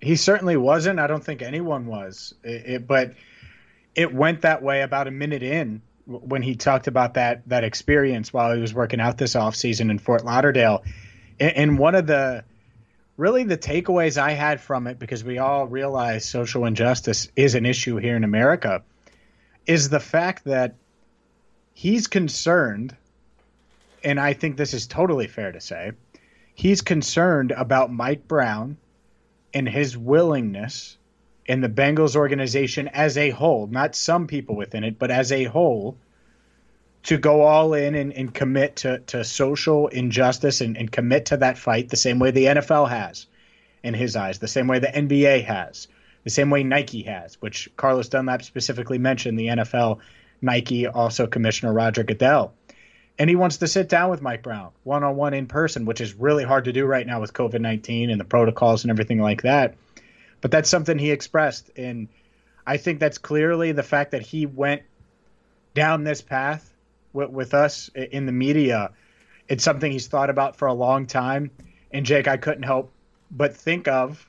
He 0.00 0.16
certainly 0.16 0.56
wasn't. 0.56 0.98
I 0.98 1.06
don't 1.06 1.24
think 1.24 1.42
anyone 1.42 1.86
was. 1.86 2.34
It, 2.44 2.66
it, 2.66 2.86
but 2.86 3.14
it 3.94 4.12
went 4.12 4.42
that 4.42 4.62
way 4.62 4.82
about 4.82 5.08
a 5.08 5.10
minute 5.10 5.42
in 5.42 5.82
when 6.06 6.42
he 6.42 6.54
talked 6.54 6.86
about 6.86 7.14
that 7.14 7.48
that 7.48 7.64
experience 7.64 8.32
while 8.32 8.54
he 8.54 8.60
was 8.60 8.72
working 8.72 9.00
out 9.00 9.18
this 9.18 9.34
offseason 9.34 9.90
in 9.90 9.98
Fort 9.98 10.24
Lauderdale. 10.24 10.84
And, 11.40 11.56
and 11.56 11.78
one 11.78 11.94
of 11.94 12.06
the 12.06 12.44
really 13.16 13.44
the 13.44 13.56
takeaways 13.56 14.18
I 14.18 14.32
had 14.32 14.60
from 14.60 14.86
it, 14.86 14.98
because 14.98 15.24
we 15.24 15.38
all 15.38 15.66
realize 15.66 16.28
social 16.28 16.66
injustice 16.66 17.28
is 17.34 17.54
an 17.54 17.66
issue 17.66 17.96
here 17.96 18.16
in 18.16 18.24
America, 18.24 18.82
is 19.66 19.88
the 19.88 20.00
fact 20.00 20.44
that 20.44 20.74
he's 21.72 22.06
concerned, 22.06 22.94
and 24.04 24.20
I 24.20 24.34
think 24.34 24.56
this 24.56 24.74
is 24.74 24.86
totally 24.86 25.26
fair 25.26 25.52
to 25.52 25.60
say, 25.60 25.92
he's 26.54 26.82
concerned 26.82 27.52
about 27.52 27.92
Mike 27.92 28.28
Brown 28.28 28.76
and 29.54 29.68
his 29.68 29.96
willingness 29.96 30.98
in 31.46 31.60
the 31.60 31.68
Bengals 31.68 32.16
organization 32.16 32.88
as 32.88 33.16
a 33.16 33.30
whole, 33.30 33.66
not 33.66 33.94
some 33.94 34.26
people 34.26 34.56
within 34.56 34.84
it, 34.84 34.98
but 34.98 35.10
as 35.10 35.30
a 35.32 35.44
whole, 35.44 35.96
to 37.04 37.16
go 37.16 37.42
all 37.42 37.72
in 37.72 37.94
and, 37.94 38.12
and 38.12 38.34
commit 38.34 38.76
to, 38.76 38.98
to 38.98 39.22
social 39.22 39.86
injustice 39.86 40.60
and, 40.60 40.76
and 40.76 40.90
commit 40.90 41.26
to 41.26 41.36
that 41.36 41.56
fight 41.56 41.88
the 41.88 41.96
same 41.96 42.18
way 42.18 42.32
the 42.32 42.46
NFL 42.46 42.88
has 42.88 43.26
in 43.84 43.94
his 43.94 44.16
eyes, 44.16 44.40
the 44.40 44.48
same 44.48 44.66
way 44.66 44.80
the 44.80 44.88
NBA 44.88 45.44
has, 45.44 45.86
the 46.24 46.30
same 46.30 46.50
way 46.50 46.64
Nike 46.64 47.02
has, 47.02 47.40
which 47.40 47.70
Carlos 47.76 48.08
Dunlap 48.08 48.42
specifically 48.42 48.98
mentioned 48.98 49.38
the 49.38 49.46
NFL, 49.46 50.00
Nike, 50.42 50.88
also 50.88 51.28
Commissioner 51.28 51.72
Roger 51.72 52.02
Goodell. 52.02 52.52
And 53.18 53.30
he 53.30 53.36
wants 53.36 53.58
to 53.58 53.68
sit 53.68 53.88
down 53.88 54.10
with 54.10 54.20
Mike 54.20 54.42
Brown 54.42 54.72
one 54.84 55.02
on 55.02 55.16
one 55.16 55.32
in 55.32 55.46
person, 55.46 55.86
which 55.86 56.00
is 56.00 56.14
really 56.14 56.44
hard 56.44 56.64
to 56.64 56.72
do 56.72 56.84
right 56.84 57.06
now 57.06 57.20
with 57.20 57.32
COVID 57.32 57.60
19 57.60 58.10
and 58.10 58.20
the 58.20 58.24
protocols 58.24 58.84
and 58.84 58.90
everything 58.90 59.20
like 59.20 59.42
that. 59.42 59.74
But 60.40 60.50
that's 60.50 60.68
something 60.68 60.98
he 60.98 61.10
expressed. 61.10 61.70
And 61.76 62.08
I 62.66 62.76
think 62.76 63.00
that's 63.00 63.18
clearly 63.18 63.72
the 63.72 63.82
fact 63.82 64.10
that 64.10 64.22
he 64.22 64.44
went 64.44 64.82
down 65.74 66.04
this 66.04 66.20
path 66.20 66.70
with, 67.12 67.30
with 67.30 67.54
us 67.54 67.88
in 67.94 68.26
the 68.26 68.32
media. 68.32 68.90
It's 69.48 69.64
something 69.64 69.90
he's 69.90 70.08
thought 70.08 70.30
about 70.30 70.56
for 70.56 70.68
a 70.68 70.74
long 70.74 71.06
time. 71.06 71.50
And 71.90 72.04
Jake, 72.04 72.28
I 72.28 72.36
couldn't 72.36 72.64
help 72.64 72.92
but 73.30 73.56
think 73.56 73.88
of 73.88 74.28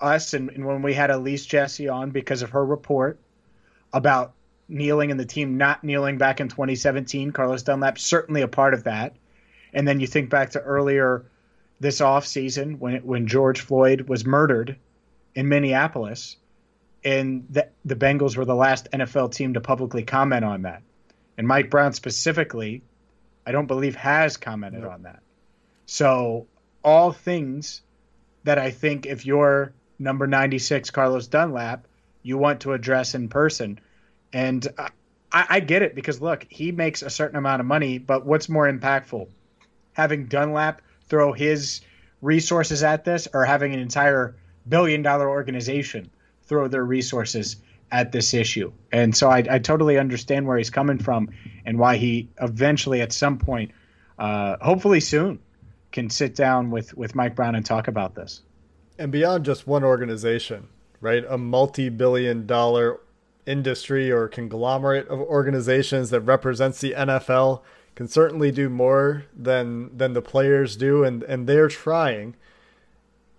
us 0.00 0.34
and, 0.34 0.50
and 0.50 0.66
when 0.66 0.82
we 0.82 0.92
had 0.92 1.10
Elise 1.10 1.46
Jesse 1.46 1.88
on 1.88 2.10
because 2.10 2.42
of 2.42 2.50
her 2.50 2.64
report 2.64 3.18
about 3.92 4.34
kneeling 4.68 5.10
and 5.10 5.20
the 5.20 5.26
team 5.26 5.56
not 5.56 5.84
kneeling 5.84 6.18
back 6.18 6.40
in 6.40 6.48
2017. 6.48 7.32
Carlos 7.32 7.62
Dunlap 7.62 7.98
certainly 7.98 8.42
a 8.42 8.48
part 8.48 8.74
of 8.74 8.84
that. 8.84 9.14
And 9.72 9.86
then 9.86 10.00
you 10.00 10.06
think 10.06 10.30
back 10.30 10.50
to 10.50 10.60
earlier 10.60 11.26
this 11.80 12.00
offseason 12.00 12.78
when 12.78 12.96
when 13.04 13.26
George 13.26 13.60
Floyd 13.60 14.08
was 14.08 14.24
murdered 14.24 14.76
in 15.34 15.48
Minneapolis, 15.48 16.36
and 17.04 17.46
the, 17.50 17.68
the 17.84 17.94
Bengals 17.94 18.36
were 18.36 18.44
the 18.44 18.54
last 18.54 18.88
NFL 18.92 19.32
team 19.32 19.54
to 19.54 19.60
publicly 19.60 20.02
comment 20.02 20.44
on 20.44 20.62
that. 20.62 20.82
And 21.36 21.46
Mike 21.46 21.70
Brown 21.70 21.92
specifically, 21.92 22.82
I 23.46 23.52
don't 23.52 23.66
believe 23.66 23.94
has 23.96 24.36
commented 24.36 24.84
on 24.84 25.02
that. 25.02 25.20
So 25.84 26.46
all 26.82 27.12
things 27.12 27.82
that 28.44 28.58
I 28.58 28.70
think 28.70 29.06
if 29.06 29.26
you're 29.26 29.72
number 29.98 30.26
96 30.26 30.90
Carlos 30.90 31.26
Dunlap, 31.26 31.86
you 32.22 32.38
want 32.38 32.60
to 32.62 32.72
address 32.72 33.14
in 33.14 33.28
person. 33.28 33.78
And 34.32 34.66
I, 34.78 34.90
I 35.32 35.60
get 35.60 35.82
it 35.82 35.94
because 35.94 36.20
look, 36.20 36.46
he 36.48 36.72
makes 36.72 37.02
a 37.02 37.10
certain 37.10 37.36
amount 37.36 37.60
of 37.60 37.66
money, 37.66 37.98
but 37.98 38.24
what's 38.24 38.48
more 38.48 38.70
impactful? 38.70 39.28
Having 39.92 40.26
Dunlap 40.26 40.82
throw 41.08 41.32
his 41.32 41.80
resources 42.20 42.82
at 42.82 43.04
this 43.04 43.28
or 43.32 43.44
having 43.44 43.72
an 43.74 43.80
entire 43.80 44.36
billion 44.68 45.02
dollar 45.02 45.28
organization 45.28 46.10
throw 46.42 46.68
their 46.68 46.84
resources 46.84 47.56
at 47.90 48.12
this 48.12 48.34
issue. 48.34 48.72
And 48.90 49.16
so 49.16 49.30
I, 49.30 49.44
I, 49.48 49.58
totally 49.58 49.96
understand 49.98 50.46
where 50.46 50.58
he's 50.58 50.70
coming 50.70 50.98
from 50.98 51.28
and 51.64 51.78
why 51.78 51.98
he 51.98 52.28
eventually, 52.40 53.00
at 53.00 53.12
some 53.12 53.38
point, 53.38 53.70
uh, 54.18 54.56
hopefully 54.60 55.00
soon, 55.00 55.38
can 55.92 56.10
sit 56.10 56.34
down 56.34 56.70
with, 56.70 56.96
with 56.96 57.14
Mike 57.14 57.36
Brown 57.36 57.54
and 57.54 57.64
talk 57.64 57.86
about 57.86 58.14
this. 58.14 58.42
And 58.98 59.12
beyond 59.12 59.44
just 59.44 59.66
one 59.66 59.84
organization, 59.84 60.68
right? 61.00 61.24
A 61.28 61.38
multi 61.38 61.88
billion 61.88 62.46
dollar 62.46 62.98
industry 63.46 64.10
or 64.10 64.28
conglomerate 64.28 65.08
of 65.08 65.20
organizations 65.20 66.10
that 66.10 66.20
represents 66.20 66.80
the 66.80 66.92
NFL 66.92 67.62
can 67.94 68.08
certainly 68.08 68.50
do 68.50 68.68
more 68.68 69.24
than 69.34 69.96
than 69.96 70.12
the 70.12 70.22
players 70.22 70.76
do 70.76 71.02
and 71.04 71.22
and 71.24 71.46
they're 71.46 71.68
trying. 71.68 72.34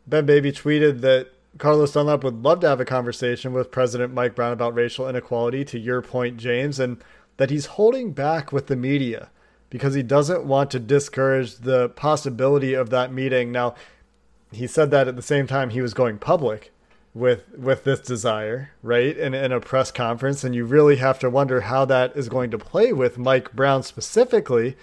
Ben 0.08 0.26
Baby 0.26 0.52
tweeted 0.52 1.02
that 1.02 1.32
Carlos 1.58 1.92
Dunlap 1.92 2.24
would 2.24 2.44
love 2.44 2.60
to 2.62 2.68
have 2.68 2.80
a 2.80 2.86
conversation 2.86 3.52
with 3.52 3.72
President 3.72 4.14
Mike 4.14 4.36
Brown 4.36 4.54
about 4.54 4.76
racial 4.76 5.10
inequality, 5.10 5.66
to 5.66 5.80
your 5.80 6.02
point, 6.02 6.38
James, 6.38 6.80
and 6.80 7.04
that 7.38 7.50
he's 7.50 7.66
holding 7.66 8.14
back 8.14 8.52
with 8.52 8.68
the 8.68 8.76
media 8.76 9.30
because 9.70 9.94
he 9.94 10.04
doesn't 10.04 10.46
want 10.46 10.72
to 10.72 10.80
discourage 10.80 11.56
the 11.56 11.90
possibility 11.90 12.74
of 12.74 12.90
that 12.90 13.12
meeting. 13.12 13.52
Now, 13.52 13.76
he 14.52 14.68
said 14.68 14.92
that 14.92 15.08
at 15.08 15.16
the 15.16 15.22
same 15.22 15.48
time 15.48 15.72
he 15.72 15.82
was 15.82 15.94
going 15.94 16.20
public 16.20 16.72
with 17.18 17.58
with 17.58 17.84
this 17.84 18.00
desire, 18.00 18.72
right? 18.84 19.18
In 19.18 19.34
in 19.34 19.52
a 19.52 19.60
press 19.60 19.92
conference, 19.92 20.44
and 20.44 20.54
you 20.54 20.66
really 20.66 20.98
have 20.98 21.20
to 21.20 21.30
wonder 21.30 21.62
how 21.62 21.86
that 21.86 22.16
is 22.16 22.30
going 22.30 22.52
to 22.52 22.58
play 22.58 22.94
with 22.94 23.18
Mike 23.18 23.54
Brown 23.54 23.84
specifically. 23.84 24.78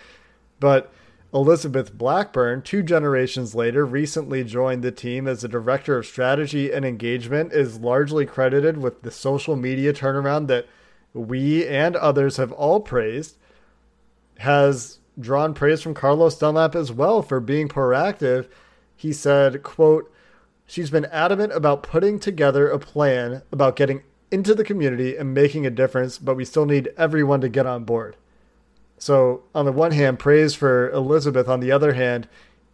But 0.59 0.92
Elizabeth 1.33 1.97
Blackburn, 1.97 2.62
two 2.62 2.83
generations 2.83 3.55
later, 3.55 3.85
recently 3.85 4.44
joined 4.44 4.83
the 4.83 4.92
team 4.92 5.27
as 5.27 5.42
the 5.42 5.49
director 5.49 5.99
of 5.99 6.07
strategy 6.07 6.73
and 6.73 6.85
engagement, 6.85 7.53
is 7.53 7.79
largely 7.79 8.27
credited 8.27 8.79
with 8.79 9.03
the 9.03 9.11
social 9.11 9.57
media 9.57 9.92
turnaround 9.92 10.47
that 10.49 10.66
we 11.12 11.66
and 11.66 11.97
others 11.97 12.37
have 12.37 12.53
all 12.53 12.81
praised. 12.81 13.37
Has 14.38 14.99
drawn 15.18 15.55
praise 15.55 15.81
from 15.81 15.94
Carlos 15.94 16.37
Dunlap 16.37 16.75
as 16.75 16.90
well 16.90 17.23
for 17.23 17.38
being 17.38 17.68
proactive. 17.68 18.49
He 18.97 19.12
said, 19.12 19.62
quote, 19.62 20.12
She's 20.66 20.90
been 20.90 21.05
adamant 21.07 21.53
about 21.53 21.83
putting 21.83 22.18
together 22.18 22.68
a 22.68 22.79
plan 22.79 23.42
about 23.53 23.77
getting 23.77 24.03
into 24.31 24.55
the 24.55 24.64
community 24.64 25.16
and 25.16 25.35
making 25.35 25.66
a 25.66 25.70
difference, 25.70 26.18
but 26.18 26.35
we 26.35 26.44
still 26.44 26.66
need 26.66 26.92
everyone 26.96 27.40
to 27.42 27.48
get 27.48 27.66
on 27.66 27.85
board. 27.85 28.16
So, 28.98 29.42
on 29.55 29.66
the 29.66 29.72
one 29.72 29.92
hand, 29.92 30.18
praise 30.18 30.55
for 30.55 30.90
Elizabeth. 30.90 31.48
On 31.48 31.61
the 31.61 31.70
other 31.70 31.92
hand, 31.92 32.29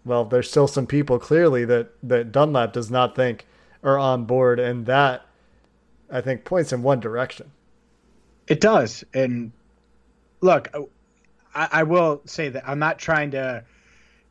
well, 0.05 0.25
there's 0.25 0.49
still 0.49 0.69
some 0.69 0.87
people 0.87 1.19
clearly 1.19 1.65
that, 1.65 1.91
that 2.03 2.33
Dunlap 2.33 2.73
does 2.73 2.91
not 2.91 3.17
think 3.17 3.47
are 3.83 3.99
on 3.99 4.25
board, 4.25 4.61
and 4.61 4.87
that 4.87 5.27
I 6.11 6.21
think 6.21 6.45
points 6.45 6.73
in 6.73 6.83
one 6.83 7.01
direction. 7.01 7.51
It 8.47 8.61
does. 8.61 9.05
And 9.15 9.53
look, 10.41 10.69
I, 11.55 11.69
I 11.73 11.83
will 11.85 12.23
say 12.27 12.49
that 12.51 12.69
I'm 12.69 12.79
not 12.79 12.99
trying 12.99 13.33
to 13.33 13.65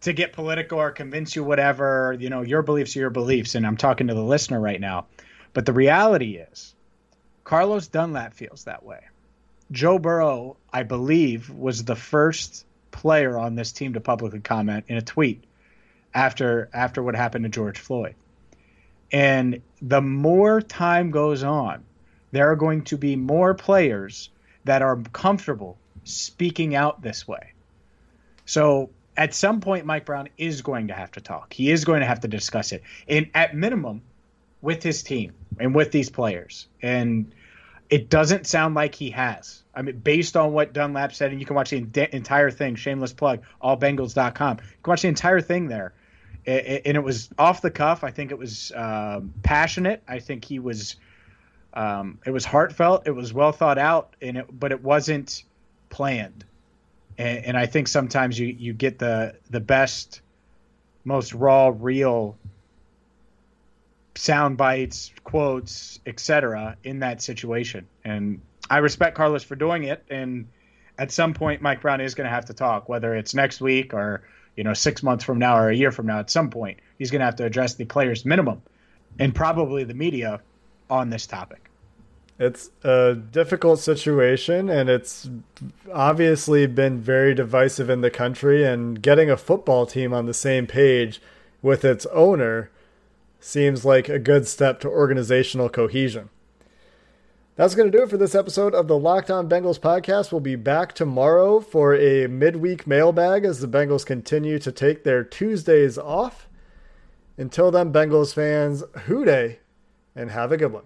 to 0.02 0.14
get 0.14 0.34
political 0.34 0.80
or 0.80 0.92
convince 0.92 1.36
you 1.36 1.44
whatever, 1.44 2.16
you 2.20 2.30
know, 2.30 2.42
your 2.42 2.62
beliefs 2.62 2.96
are 2.96 3.00
your 3.00 3.10
beliefs. 3.10 3.56
And 3.56 3.66
I'm 3.66 3.78
talking 3.78 4.08
to 4.08 4.14
the 4.14 4.24
listener 4.24 4.60
right 4.60 4.80
now. 4.80 5.08
But 5.54 5.66
the 5.66 5.74
reality 5.74 6.38
is, 6.38 6.74
Carlos 7.44 7.88
Dunlap 7.88 8.34
feels 8.34 8.66
that 8.66 8.84
way. 8.84 9.00
Joe 9.72 10.00
Burrow, 10.00 10.58
I 10.72 10.84
believe, 10.84 11.50
was 11.50 11.84
the 11.84 11.96
first 11.96 12.66
player 12.92 13.38
on 13.38 13.56
this 13.56 13.72
team 13.72 13.94
to 13.94 14.00
publicly 14.00 14.40
comment 14.40 14.86
in 14.88 14.98
a 14.98 15.02
tweet 15.02 15.44
after 16.14 16.70
after 16.74 17.04
what 17.04 17.16
happened 17.16 17.44
to 17.44 17.50
George 17.50 17.80
Floyd. 17.80 18.16
And 19.12 19.62
the 19.82 20.02
more 20.02 20.62
time 20.62 21.12
goes 21.12 21.44
on, 21.44 21.84
there 22.32 22.52
are 22.52 22.56
going 22.56 22.84
to 22.86 22.98
be 22.98 23.16
more 23.16 23.54
players 23.54 24.30
that 24.66 24.82
are 24.82 24.98
comfortable 25.14 25.78
speaking 26.04 26.76
out 26.76 27.02
this 27.02 27.28
way. 27.28 27.54
So 28.46 28.90
at 29.20 29.34
some 29.34 29.60
point, 29.60 29.86
Mike 29.86 30.06
Brown 30.06 30.30
is 30.38 30.62
going 30.62 30.88
to 30.88 30.94
have 30.94 31.12
to 31.12 31.20
talk. 31.20 31.52
He 31.52 31.70
is 31.70 31.84
going 31.84 32.00
to 32.00 32.06
have 32.06 32.22
to 32.22 32.30
discuss 32.30 32.72
it, 32.72 32.84
at 33.36 33.54
minimum, 33.54 34.02
with 34.62 34.82
his 34.82 35.04
team 35.04 35.34
and 35.60 35.76
with 35.76 35.92
these 35.92 36.10
players. 36.10 36.68
And 36.82 37.36
it 37.90 38.10
doesn't 38.10 38.48
sound 38.48 38.76
like 38.76 38.96
he 38.96 39.10
has. 39.10 39.62
I 39.76 39.82
mean, 39.82 40.00
based 40.00 40.38
on 40.38 40.54
what 40.54 40.72
Dunlap 40.72 41.14
said, 41.14 41.32
and 41.32 41.40
you 41.42 41.46
can 41.46 41.58
watch 41.58 41.72
the 41.72 42.16
entire 42.16 42.50
thing. 42.50 42.76
Shameless 42.76 43.12
plug, 43.12 43.42
allbengals.com. 43.62 44.58
You 44.58 44.64
can 44.84 44.92
watch 44.92 45.02
the 45.02 45.10
entire 45.10 45.42
thing 45.42 45.68
there, 45.68 45.92
and 46.46 46.96
it 46.96 47.04
was 47.04 47.28
off 47.38 47.62
the 47.62 47.72
cuff. 47.72 48.06
I 48.06 48.12
think 48.12 48.32
it 48.32 48.38
was 48.38 48.72
um, 48.74 49.34
passionate. 49.44 50.02
I 50.08 50.20
think 50.20 50.46
he 50.46 50.60
was. 50.60 50.96
Um, 51.74 52.20
it 52.26 52.32
was 52.32 52.46
heartfelt. 52.46 53.06
It 53.06 53.12
was 53.12 53.34
well 53.34 53.52
thought 53.52 53.78
out, 53.78 54.16
and 54.22 54.38
it, 54.38 54.46
but 54.50 54.72
it 54.72 54.82
wasn't 54.82 55.44
planned 55.90 56.46
and, 57.20 57.46
and 57.46 57.58
I 57.58 57.68
think 57.68 57.88
sometimes 57.88 58.40
you 58.40 58.48
you 58.48 58.74
get 58.74 58.98
the 58.98 59.36
the 59.52 59.60
best 59.60 60.22
most 61.04 61.34
raw, 61.34 61.72
real 61.78 62.38
sound 64.16 64.58
bites, 64.58 65.12
quotes, 65.24 66.00
etc. 66.06 66.78
in 66.84 67.00
that 67.00 67.22
situation. 67.22 67.88
And 68.04 68.42
I 68.70 68.80
respect 68.80 69.16
Carlos 69.16 69.44
for 69.44 69.56
doing 69.56 69.84
it. 69.84 70.04
And 70.10 70.48
at 70.98 71.12
some 71.12 71.34
point, 71.34 71.62
Mike 71.62 71.82
Brown 71.82 72.02
is 72.02 72.16
going 72.16 72.26
to 72.26 72.32
have 72.34 72.46
to 72.46 72.54
talk, 72.54 72.90
whether 72.90 73.16
it's 73.16 73.34
next 73.34 73.62
week 73.62 73.94
or 73.94 74.24
you 74.56 74.64
know 74.64 74.74
six 74.74 75.04
months 75.04 75.24
from 75.24 75.38
now 75.38 75.58
or 75.58 75.70
a 75.70 75.76
year 75.76 75.92
from 75.92 76.08
now. 76.08 76.20
At 76.20 76.30
some 76.30 76.50
point, 76.50 76.80
he's 76.98 77.12
going 77.12 77.20
to 77.20 77.26
have 77.26 77.36
to 77.38 77.46
address 77.46 77.76
the 77.76 77.86
players' 77.86 78.26
minimum 78.26 78.62
and 79.20 79.36
probably 79.36 79.84
the 79.84 79.94
media 79.94 80.42
on 80.90 81.10
this 81.10 81.28
topic. 81.28 81.69
It's 82.40 82.72
a 82.86 83.16
difficult 83.16 83.80
situation, 83.80 84.70
and 84.70 84.90
it's 84.90 85.30
obviously 85.94 86.68
been 86.68 87.02
very 87.02 87.36
divisive 87.36 87.90
in 87.90 88.00
the 88.00 88.10
country. 88.10 88.66
And 88.66 89.02
getting 89.02 89.30
a 89.30 89.36
football 89.36 89.86
team 89.86 90.14
on 90.14 90.26
the 90.26 90.34
same 90.34 90.66
page 90.66 91.22
with 91.62 91.84
its 91.84 92.06
owner 92.08 92.72
seems 93.42 93.84
like 93.84 94.08
a 94.08 94.20
good 94.20 94.48
step 94.48 94.80
to 94.80 94.88
organizational 94.88 95.68
cohesion. 95.68 96.30
That's 97.58 97.76
going 97.76 97.92
to 97.92 97.98
do 97.98 98.06
it 98.06 98.10
for 98.10 98.16
this 98.16 98.36
episode 98.36 98.74
of 98.74 98.88
the 98.88 98.98
Locked 98.98 99.30
On 99.30 99.50
Bengals 99.50 99.78
podcast. 99.78 100.32
We'll 100.32 100.40
be 100.40 100.56
back 100.56 100.96
tomorrow 100.96 101.60
for 101.60 101.94
a 101.94 102.28
midweek 102.28 102.88
mailbag 102.88 103.44
as 103.44 103.60
the 103.60 103.68
Bengals 103.68 104.06
continue 104.06 104.60
to 104.60 104.72
take 104.72 105.04
their 105.04 105.26
Tuesdays 105.26 105.98
off. 105.98 106.48
Until 107.38 107.70
then, 107.70 107.92
Bengals 107.92 108.34
fans, 108.34 108.86
Who 109.08 109.26
Dey, 109.26 109.60
and 110.16 110.32
have 110.32 110.54
a 110.54 110.58
good 110.58 110.72
one. 110.72 110.86